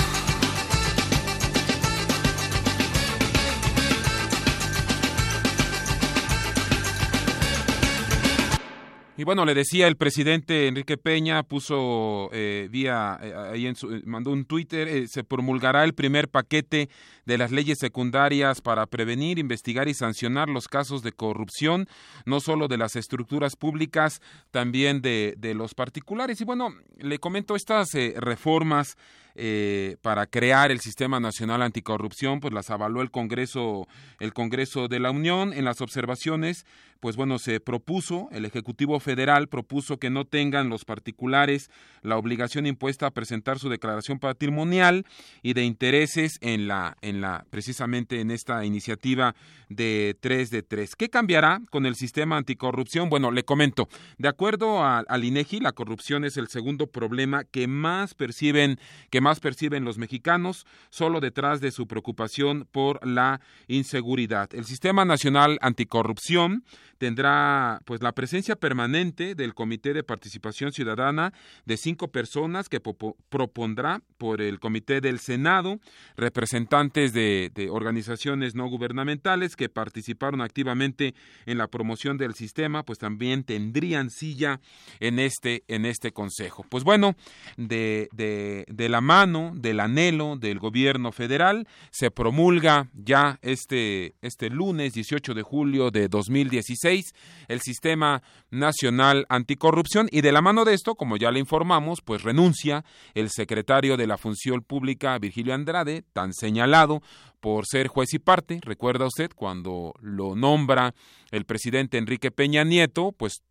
[9.23, 13.89] Y bueno, le decía el presidente Enrique Peña, puso eh, vía, eh, ahí en su,
[13.89, 16.89] eh, mandó un Twitter, se promulgará el primer paquete
[17.25, 21.87] de las leyes secundarias para prevenir, investigar y sancionar los casos de corrupción,
[22.25, 24.19] no solo de las estructuras públicas,
[24.51, 26.41] también de, de los particulares.
[26.41, 28.97] Y bueno, le comento estas reformas
[29.35, 33.87] eh, para crear el Sistema Nacional Anticorrupción, pues las avaló el Congreso,
[34.19, 35.53] el Congreso de la Unión.
[35.53, 36.65] En las observaciones,
[36.99, 41.69] pues bueno, se propuso, el Ejecutivo Federal propuso que no tengan los particulares
[42.01, 45.05] la obligación impuesta a presentar su declaración patrimonial
[45.41, 49.35] y de intereses en la, en la, precisamente en esta iniciativa
[49.69, 50.95] de 3 de 3.
[50.95, 53.09] ¿Qué cambiará con el sistema anticorrupción?
[53.09, 58.13] Bueno, le comento, de acuerdo al INEGI, la corrupción es el segundo problema que más
[58.13, 58.79] perciben,
[59.09, 64.53] que más perciben los mexicanos, solo detrás de su preocupación por la inseguridad.
[64.53, 66.63] El Sistema Nacional Anticorrupción
[67.03, 71.33] tendrá pues la presencia permanente del Comité de Participación Ciudadana
[71.65, 75.79] de cinco personas que propondrá por el Comité del Senado,
[76.15, 81.13] representantes de, organizaciones no gubernamentales que participaron activamente
[81.45, 84.59] en la promoción del sistema, pues también tendrían silla
[84.99, 86.65] en este, en este consejo.
[86.69, 87.15] Pues bueno,
[87.57, 95.35] de, de, la del anhelo del gobierno federal, se promulga ya este, este lunes 18
[95.35, 97.13] de julio de 2016
[97.47, 102.23] el Sistema Nacional Anticorrupción y de la mano de esto, como ya le informamos, pues
[102.23, 102.83] renuncia
[103.13, 107.03] el secretario de la Función Pública, Virgilio Andrade, tan señalado
[107.39, 108.61] por ser juez y parte.
[108.63, 110.95] Recuerda usted cuando lo nombra
[111.29, 113.43] el presidente Enrique Peña Nieto, pues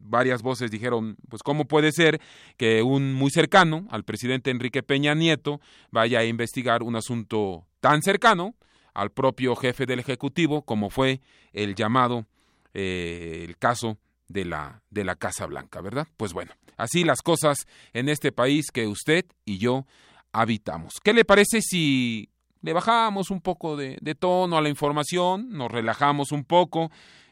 [0.00, 2.20] varias voces dijeron, pues cómo puede ser
[2.56, 8.02] que un muy cercano al presidente Enrique Peña Nieto vaya a investigar un asunto tan
[8.02, 8.54] cercano
[8.94, 11.20] al propio jefe del Ejecutivo como fue
[11.52, 12.26] el llamado
[12.74, 13.98] eh, el caso
[14.28, 16.06] de la, de la Casa Blanca, ¿verdad?
[16.16, 19.86] Pues bueno, así las cosas en este país que usted y yo
[20.32, 20.94] habitamos.
[21.02, 22.30] ¿Qué le parece si
[22.62, 26.90] le bajamos un poco de, de tono a la información, nos relajamos un poco?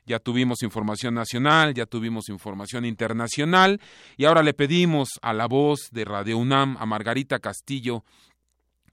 [0.08, 3.80] Ya tuvimos información nacional, ya tuvimos información internacional
[4.16, 8.04] y ahora le pedimos a la voz de Radio UNAM, a Margarita Castillo,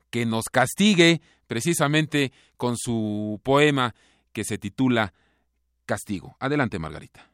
[0.09, 3.95] que nos castigue precisamente con su poema
[4.33, 5.13] que se titula
[5.85, 6.35] castigo.
[6.39, 7.29] Adelante, Margarita.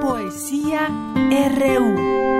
[0.00, 2.39] Poesía RU.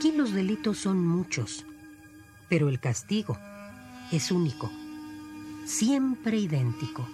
[0.00, 1.66] Aquí los delitos son muchos,
[2.48, 3.36] pero el castigo
[4.10, 4.70] es único,
[5.66, 7.06] siempre idéntico.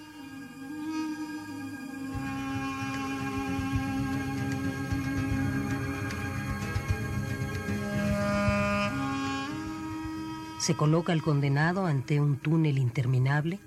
[10.60, 13.58] Se coloca al condenado ante un túnel interminable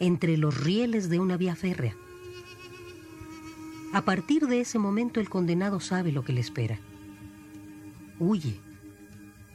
[0.00, 1.94] entre los rieles de una vía férrea.
[3.92, 6.80] A partir de ese momento el condenado sabe lo que le espera.
[8.20, 8.60] Huye,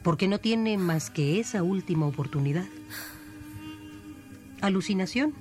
[0.02, 2.66] porque no tiene más que esa última oportunidad.
[4.60, 5.34] Alucinación,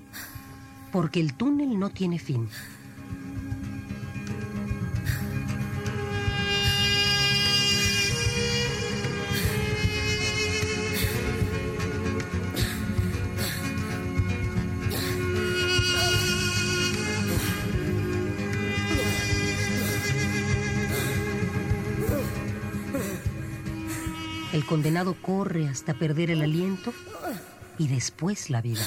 [0.91, 2.47] porque el túnel no tiene fin.
[24.75, 26.93] Condenado corre hasta perder el aliento
[27.77, 28.83] y después la vida.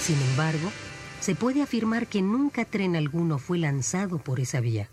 [0.00, 0.72] Sin embargo,
[1.20, 4.88] se puede afirmar que nunca tren alguno fue lanzado por esa vía.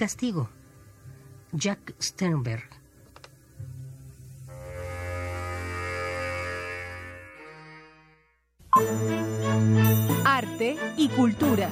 [0.00, 0.48] Castigo.
[1.52, 2.70] Jack Sternberg.
[10.24, 11.68] Arte y cultura.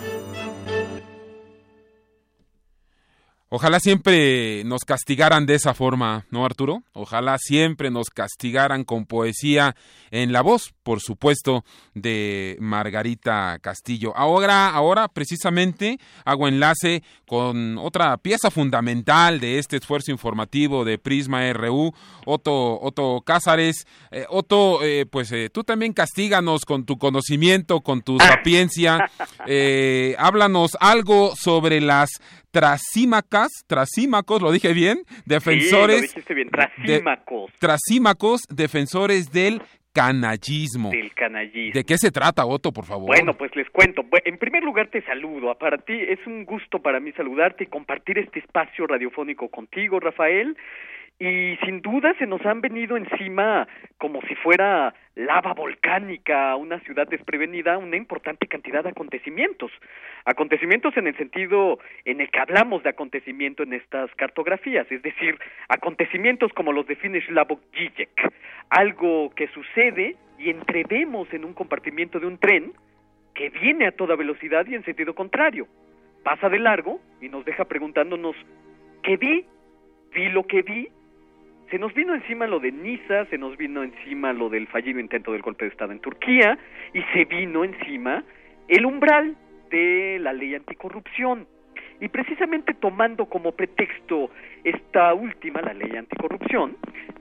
[3.50, 6.82] Ojalá siempre nos castigaran de esa forma, ¿no, Arturo?
[6.92, 9.74] Ojalá siempre nos castigaran con poesía
[10.10, 14.14] en la voz, por supuesto, de Margarita Castillo.
[14.16, 21.50] Ahora, ahora precisamente hago enlace con otra pieza fundamental de este esfuerzo informativo de Prisma
[21.52, 21.94] RU,
[22.26, 23.86] Otto, Otto Cázares.
[24.10, 29.10] Eh, Otto, eh, pues eh, tú también castíganos con tu conocimiento, con tu sapiencia.
[30.18, 32.10] háblanos algo sobre las
[32.50, 36.10] trasímacas, trasímacos, lo dije bien, defensores.
[36.10, 37.52] Sí, bien, trasímacos.
[37.58, 39.62] trasímacos, defensores del
[39.92, 40.90] canallismo.
[40.90, 41.72] Del canallismo.
[41.74, 43.06] ¿De qué se trata, Otto, por favor?
[43.08, 44.02] Bueno, pues les cuento.
[44.24, 45.54] En primer lugar, te saludo.
[45.58, 50.56] Para ti es un gusto para mí saludarte y compartir este espacio radiofónico contigo, Rafael
[51.20, 53.66] y sin duda se nos han venido encima
[53.98, 59.72] como si fuera lava volcánica, una ciudad desprevenida, una importante cantidad de acontecimientos.
[60.24, 65.36] Acontecimientos en el sentido en el que hablamos de acontecimiento en estas cartografías, es decir,
[65.68, 68.32] acontecimientos como los define Slavoj Žižek,
[68.70, 72.72] algo que sucede y entrevemos en un compartimiento de un tren
[73.34, 75.66] que viene a toda velocidad y en sentido contrario.
[76.22, 78.36] Pasa de largo y nos deja preguntándonos,
[79.02, 79.46] ¿qué vi?
[80.14, 80.88] ¿Vi lo que vi?
[81.70, 85.32] Se nos vino encima lo de Niza, se nos vino encima lo del fallido intento
[85.32, 86.58] del golpe de Estado en Turquía
[86.94, 88.24] y se vino encima
[88.68, 89.36] el umbral
[89.70, 91.46] de la ley anticorrupción.
[92.00, 94.30] Y precisamente tomando como pretexto
[94.64, 96.76] esta última, la ley anticorrupción,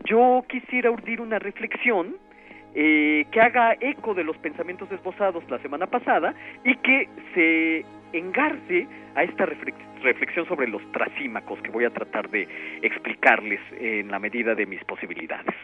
[0.06, 2.16] yo quisiera urdir una reflexión
[2.80, 8.88] eh, que haga eco de los pensamientos esbozados la semana pasada y que se engarce
[9.15, 12.47] a esta reflexión sobre los trasímacos que voy a tratar de
[12.84, 15.55] explicarles en la medida de mis posibilidades.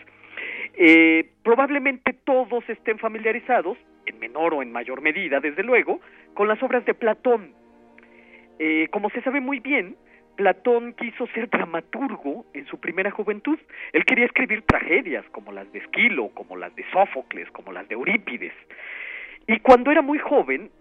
[0.73, 6.01] Eh, probablemente todos estén familiarizados, en menor o en mayor medida, desde luego,
[6.33, 7.51] con las obras de Platón.
[8.57, 9.95] Eh, como se sabe muy bien,
[10.35, 13.59] Platón quiso ser dramaturgo en su primera juventud.
[13.91, 17.93] Él quería escribir tragedias como las de Esquilo, como las de Sófocles, como las de
[17.93, 18.53] Eurípides.
[19.47, 20.71] Y cuando era muy joven,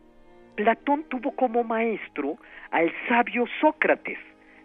[0.55, 2.37] Platón tuvo como maestro
[2.71, 4.19] al sabio Sócrates,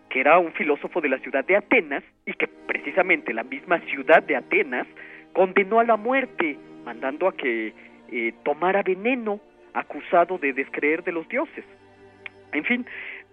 [0.10, 4.24] que era un filósofo de la ciudad de Atenas y que precisamente la misma ciudad
[4.24, 4.88] de Atenas
[5.34, 7.74] condenó a la muerte, mandando a que
[8.12, 9.42] eh, tomara veneno
[9.74, 11.66] acusado de descreer de los dioses.
[12.54, 12.86] En fin,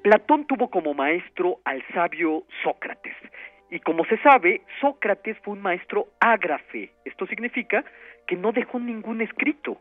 [0.05, 3.17] Platón tuvo como maestro al sabio Sócrates.
[3.71, 6.91] Y como se sabe, Sócrates fue un maestro ágrafe.
[7.07, 7.83] Esto significa
[8.27, 9.79] que no dejó ningún escrito.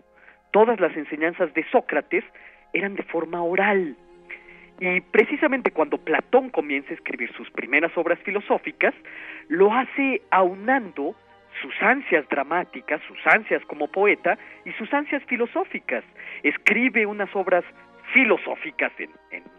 [0.52, 2.24] Todas las enseñanzas de Sócrates
[2.72, 3.98] eran de forma oral.
[4.80, 8.94] Y precisamente cuando Platón comienza a escribir sus primeras obras filosóficas,
[9.50, 11.16] lo hace aunando
[11.62, 16.06] sus ansias dramáticas, sus ansias como poeta y sus ansias filosóficas.
[16.44, 17.66] Escribe unas obras
[18.14, 19.12] filosóficas en,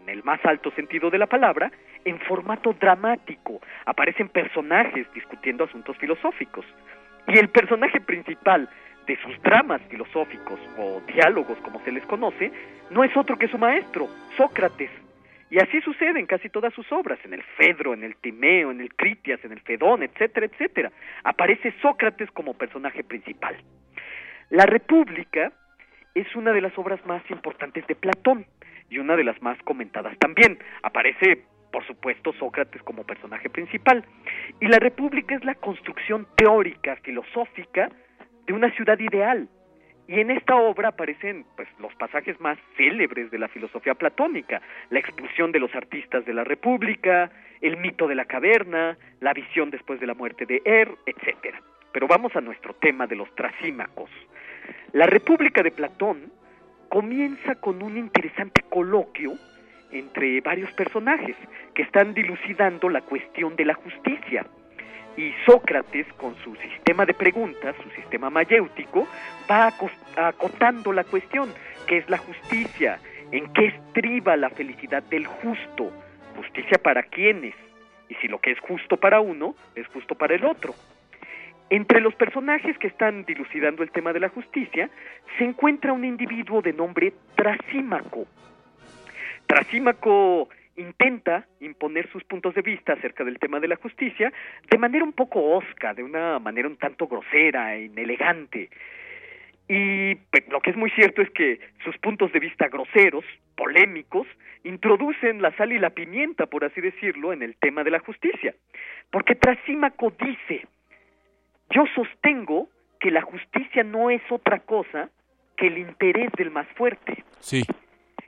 [0.07, 1.71] el más alto sentido de la palabra,
[2.05, 3.59] en formato dramático.
[3.85, 6.65] Aparecen personajes discutiendo asuntos filosóficos.
[7.27, 8.69] Y el personaje principal
[9.07, 12.51] de sus dramas filosóficos o diálogos, como se les conoce,
[12.91, 14.91] no es otro que su maestro, Sócrates.
[15.49, 18.81] Y así sucede en casi todas sus obras, en el Fedro, en el Timeo, en
[18.81, 20.91] el Critias, en el Fedón, etcétera, etcétera.
[21.23, 23.55] Aparece Sócrates como personaje principal.
[24.49, 25.51] La República
[26.15, 28.45] es una de las obras más importantes de Platón
[28.89, 30.57] y una de las más comentadas también.
[30.81, 34.03] Aparece, por supuesto, Sócrates como personaje principal.
[34.61, 37.89] Y la República es la construcción teórica, filosófica,
[38.47, 39.49] de una ciudad ideal.
[40.07, 44.61] Y en esta obra aparecen pues, los pasajes más célebres de la filosofía platónica,
[44.91, 49.71] la expulsión de los artistas de la República, el mito de la caverna, la visión
[49.71, 51.55] después de la muerte de Er, etc.
[51.91, 54.11] Pero vamos a nuestro tema de los trasímacos.
[54.93, 56.31] La República de Platón
[56.89, 59.33] comienza con un interesante coloquio
[59.91, 61.35] entre varios personajes
[61.73, 64.45] que están dilucidando la cuestión de la justicia
[65.17, 69.07] y Sócrates, con su sistema de preguntas, su sistema mayéutico,
[69.49, 69.73] va
[70.17, 71.49] acotando la cuestión,
[71.87, 72.99] ¿qué es la justicia?
[73.31, 75.91] ¿En qué estriba la felicidad del justo?
[76.35, 77.55] ¿Justicia para quiénes?
[78.09, 80.73] Y si lo que es justo para uno, es justo para el otro.
[81.69, 84.89] Entre los personajes que están dilucidando el tema de la justicia,
[85.37, 88.27] se encuentra un individuo de nombre Trasímaco.
[89.47, 94.31] Trasímaco intenta imponer sus puntos de vista acerca del tema de la justicia
[94.69, 98.69] de manera un poco osca, de una manera un tanto grosera inelegante.
[99.67, 104.27] Y pues, lo que es muy cierto es que sus puntos de vista groseros, polémicos,
[104.63, 108.53] introducen la sal y la pimienta, por así decirlo, en el tema de la justicia.
[109.09, 110.67] Porque Trasímaco dice,
[111.69, 115.09] yo sostengo que la justicia no es otra cosa
[115.57, 117.23] que el interés del más fuerte.
[117.39, 117.63] Sí.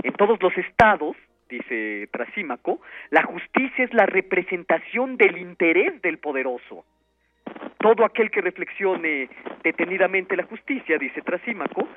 [0.04, 1.16] En todos los estados,
[1.50, 6.86] dice Trasímaco, la justicia es la representación del interés del poderoso.
[7.80, 9.30] Todo aquel que reflexione
[9.64, 11.88] detenidamente la justicia, dice Trasímaco,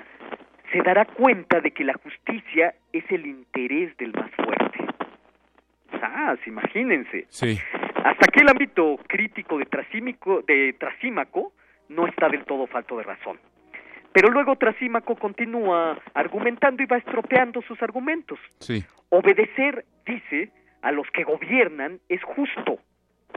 [0.73, 4.79] se dará cuenta de que la justicia es el interés del más fuerte.
[6.01, 7.27] Ah, imagínense.
[7.29, 7.59] Sí.
[8.05, 11.53] Hasta aquí el ámbito crítico de Trasímaco, de Trasímaco
[11.89, 13.39] no está del todo falto de razón.
[14.13, 18.39] Pero luego Trasímaco continúa argumentando y va estropeando sus argumentos.
[18.59, 18.85] Sí.
[19.11, 20.51] Obedecer, dice,
[20.83, 22.79] a los que gobiernan es justo,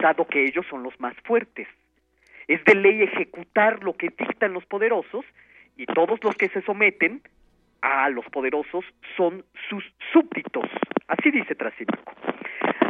[0.02, 1.68] dado que ellos son los más fuertes.
[2.48, 5.26] Es de ley ejecutar lo que dictan los poderosos
[5.78, 7.22] y todos los que se someten
[7.82, 8.86] a los poderosos
[9.18, 10.70] son sus súbditos.
[11.08, 12.14] Así dice Trasímaco.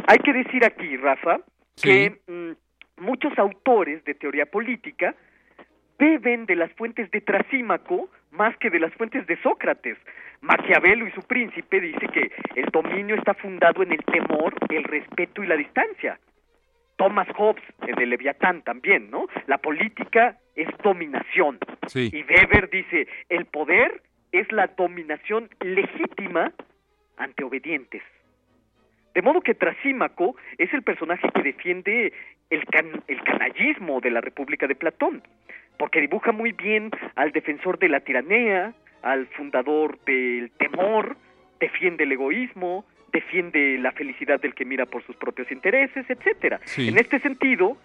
[0.06, 1.40] Hay que decir aquí, Rafa,
[1.80, 5.14] que mm, muchos autores de teoría política
[5.98, 9.96] beben de las fuentes de Trasímaco más que de las fuentes de Sócrates.
[10.40, 15.42] Maquiavelo y su príncipe dice que el dominio está fundado en el temor, el respeto
[15.42, 16.18] y la distancia.
[16.96, 19.26] Thomas Hobbes, el de Leviatán también, ¿no?
[19.46, 21.58] La política es dominación.
[21.88, 22.10] Sí.
[22.12, 24.02] Y Weber dice, el poder
[24.32, 26.52] es la dominación legítima
[27.16, 28.02] ante obedientes.
[29.14, 32.12] De modo que Trasímaco es el personaje que defiende
[32.50, 35.22] el, can- el canallismo de la República de Platón,
[35.78, 41.16] porque dibuja muy bien al defensor de la tiranía, al fundador del temor,
[41.60, 46.60] defiende el egoísmo, defiende la felicidad del que mira por sus propios intereses, etcétera.
[46.64, 46.88] Sí.
[46.88, 47.76] En este sentido,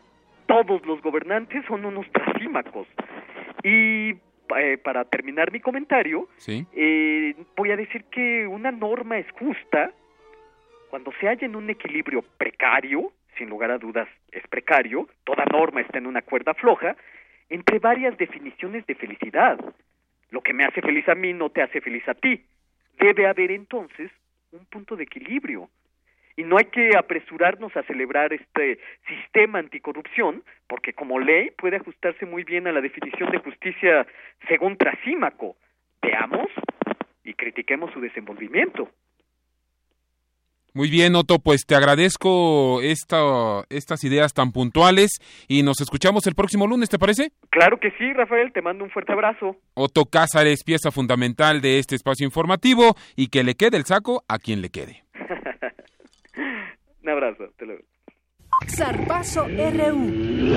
[0.48, 2.88] todos los gobernantes son unos trasímacos.
[3.64, 4.16] Y
[4.58, 6.66] eh, para terminar mi comentario, Sí.
[6.74, 9.92] eh, voy a decir que una norma es justa
[10.90, 15.82] cuando se halla en un equilibrio precario, sin lugar a dudas es precario, toda norma
[15.82, 16.96] está en una cuerda floja,
[17.50, 19.60] entre varias definiciones de felicidad.
[20.32, 22.44] Lo que me hace feliz a mí no te hace feliz a ti.
[23.00, 24.12] Debe haber entonces
[24.52, 25.70] un punto de equilibrio.
[26.36, 32.26] Y no hay que apresurarnos a celebrar este sistema anticorrupción, porque como ley puede ajustarse
[32.26, 34.08] muy bien a la definición de justicia
[34.48, 35.56] según Trasímaco.
[36.02, 36.48] Veamos
[37.24, 38.90] y critiquemos su desenvolvimiento.
[40.74, 45.12] Muy bien, Otto, pues te agradezco esta, estas ideas tan puntuales
[45.48, 47.32] y nos escuchamos el próximo lunes, ¿te parece?
[47.50, 49.56] Claro que sí, Rafael, te mando un fuerte abrazo.
[49.74, 54.38] Otto Cázares, pieza fundamental de este espacio informativo y que le quede el saco a
[54.38, 55.04] quien le quede.
[57.04, 57.74] un abrazo, te lo
[58.68, 60.56] Zarpazo RU.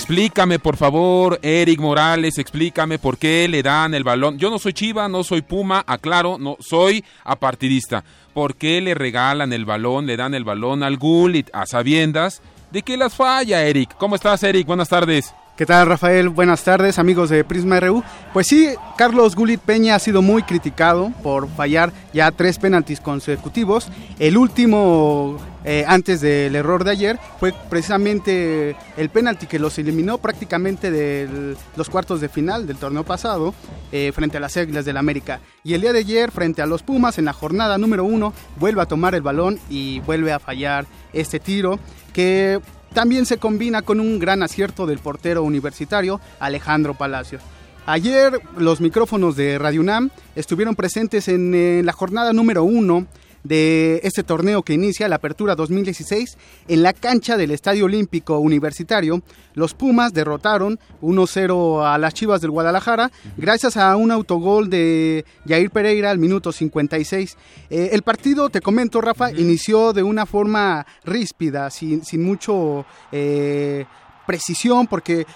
[0.00, 4.38] Explícame, por favor, Eric Morales, explícame por qué le dan el balón.
[4.38, 8.02] Yo no soy Chiva, no soy Puma, aclaro, no soy apartidista.
[8.32, 12.40] ¿Por qué le regalan el balón, le dan el balón al Gullit a sabiendas
[12.70, 13.94] de que las falla, Eric?
[13.98, 14.66] ¿Cómo estás, Eric?
[14.66, 15.34] Buenas tardes.
[15.60, 16.30] ¿Qué tal, Rafael?
[16.30, 18.02] Buenas tardes, amigos de Prisma RU.
[18.32, 23.90] Pues sí, Carlos Gulit Peña ha sido muy criticado por fallar ya tres penaltis consecutivos.
[24.18, 25.36] El último,
[25.66, 31.54] eh, antes del error de ayer, fue precisamente el penalti que los eliminó prácticamente de
[31.76, 33.52] los cuartos de final del torneo pasado
[33.92, 35.40] eh, frente a las Águilas del América.
[35.62, 38.80] Y el día de ayer, frente a los Pumas, en la jornada número uno, vuelve
[38.80, 41.78] a tomar el balón y vuelve a fallar este tiro
[42.14, 42.60] que
[42.92, 47.42] también se combina con un gran acierto del portero universitario Alejandro Palacios.
[47.86, 53.06] Ayer los micrófonos de Radio UNAM estuvieron presentes en, eh, la jornada número uno
[53.44, 56.36] de este torneo que inicia la Apertura 2016
[56.68, 59.22] en la cancha del Estadio Olímpico Universitario.
[59.54, 65.70] Los Pumas derrotaron 1-0 a las Chivas del Guadalajara gracias a un autogol de Jair
[65.70, 67.36] Pereira al minuto 56.
[67.70, 73.84] Eh, el partido, te comento Rafa, inició de una forma ríspida, sin, sin mucho eh,
[74.26, 75.26] precisión porque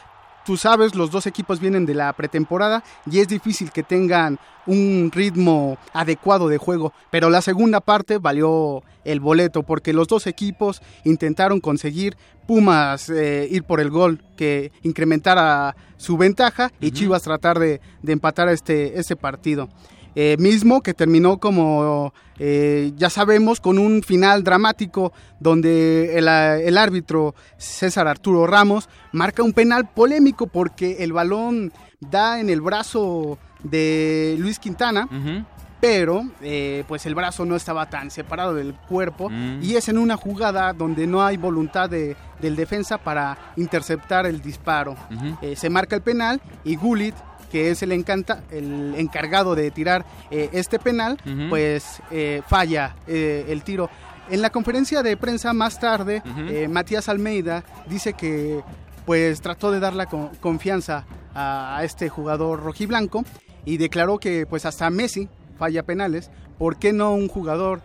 [0.45, 5.11] tú sabes, los dos equipos vienen de la pretemporada y es difícil que tengan un
[5.13, 10.81] ritmo adecuado de juego, pero la segunda parte valió el boleto porque los dos equipos
[11.05, 12.17] intentaron conseguir
[12.47, 18.13] Pumas eh, ir por el gol que incrementara su ventaja y Chivas tratar de, de
[18.13, 19.71] empatar este, este partido.
[20.17, 26.79] Eh, mismo que terminó como eh, ya sabemos con un final dramático donde el, el,
[26.79, 33.39] árbitro César Arturo Ramos marca un penal polémico porque el balón da en el brazo
[33.65, 35.09] de Luis Quintana.
[35.11, 35.45] Uh -huh.
[35.81, 39.63] Pero eh, pues el brazo no estaba tan separado del cuerpo mm.
[39.63, 44.41] y es en una jugada donde no hay voluntad de, del defensa para interceptar el
[44.41, 44.93] disparo.
[45.11, 45.55] Uh -huh.
[45.55, 47.15] se marca el penal y Gullit
[47.55, 51.49] que es el, encanta, el encargado de tirar eh, este penal, uh -huh.
[51.49, 53.89] pues eh, falla eh, el tiro.
[54.29, 56.69] En la conferencia de prensa más tarde, uh -huh.
[56.69, 58.61] Matías Almeida dice que
[59.07, 63.23] pues trató de dar la co confianza a, a, este jugador rojiblanco
[63.65, 67.83] y declaró que pues hasta Messi falla penales, ¿por qué no un jugador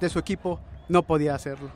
[0.00, 1.68] de su equipo no podía hacerlo?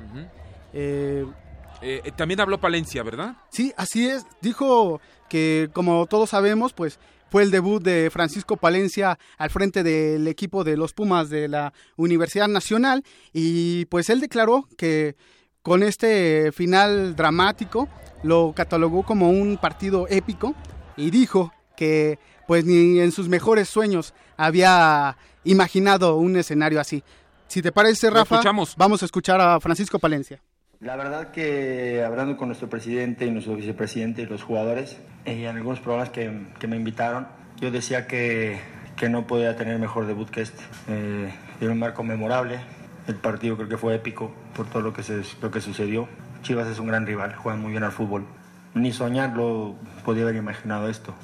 [2.16, 3.34] También habló Palencia, ¿verdad?
[3.50, 4.24] Sí, así es.
[4.40, 5.00] Dijo
[5.32, 6.98] que, como todos sabemos, pues
[7.30, 11.72] fue el debut de Francisco Palencia al frente del equipo de los Pumas de la
[11.96, 13.02] Universidad Nacional
[13.32, 15.16] y pues él declaró que
[15.62, 17.88] con este final dramático
[18.22, 20.54] lo catalogó como un partido épico
[20.98, 27.02] y dijo que pues ni en sus mejores sueños había imaginado un escenario así.
[27.48, 28.42] Si te parece, Rafa,
[28.76, 30.42] vamos a escuchar a Francisco Palencia.
[30.82, 35.56] La verdad que hablando con nuestro presidente y nuestro vicepresidente y los jugadores, y en
[35.56, 37.28] algunos programas que, que me invitaron,
[37.60, 38.58] yo decía que,
[38.96, 40.60] que, no podía tener mejor debut que este.
[40.88, 42.58] Eh, un marco memorable,
[43.06, 46.08] el partido creo que fue épico por todo lo que, se, lo que sucedió.
[46.42, 48.26] Chivas es un gran rival, juegan muy bien al fútbol.
[48.74, 51.14] Ni soñarlo podía haber imaginado esto.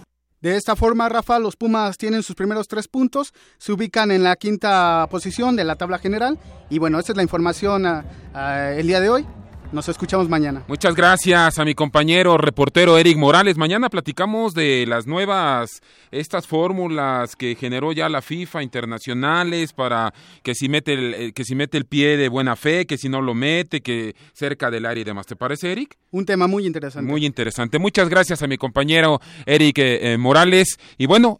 [0.40, 4.36] De esta forma, Rafa, los Pumas tienen sus primeros tres puntos, se ubican en la
[4.36, 6.38] quinta posición de la tabla general
[6.70, 8.04] y bueno, esta es la información ah,
[8.34, 9.26] ah, el día de hoy.
[9.70, 10.64] Nos escuchamos mañana.
[10.66, 13.58] Muchas gracias a mi compañero reportero Eric Morales.
[13.58, 20.54] Mañana platicamos de las nuevas, estas fórmulas que generó ya la FIFA internacionales para que
[20.54, 23.20] si mete el, eh, que si mete el pie de buena fe, que si no
[23.20, 25.26] lo mete, que cerca del área y demás.
[25.26, 25.98] ¿Te parece, Eric?
[26.12, 27.06] Un tema muy interesante.
[27.06, 27.78] Muy interesante.
[27.78, 30.78] Muchas gracias a mi compañero Eric eh, eh, Morales.
[30.96, 31.36] Y bueno,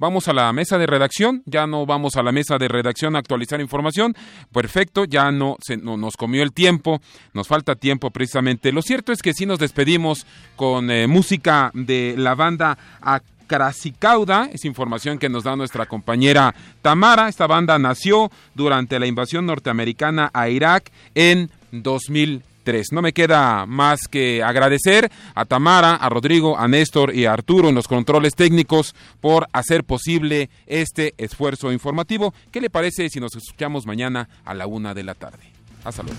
[0.00, 1.44] vamos a la mesa de redacción.
[1.46, 4.16] Ya no vamos a la mesa de redacción a actualizar información.
[4.52, 7.00] Perfecto, ya no, se, no nos comió el tiempo
[7.46, 8.72] falta tiempo precisamente.
[8.72, 10.26] Lo cierto es que sí nos despedimos
[10.56, 17.28] con eh, música de la banda Acrasicauda, es información que nos da nuestra compañera Tamara.
[17.28, 22.92] Esta banda nació durante la invasión norteamericana a Irak en 2003.
[22.92, 27.68] No me queda más que agradecer a Tamara, a Rodrigo, a Néstor y a Arturo
[27.68, 32.32] en los controles técnicos por hacer posible este esfuerzo informativo.
[32.50, 35.44] ¿Qué le parece si nos escuchamos mañana a la una de la tarde?
[35.84, 36.18] Hasta luego.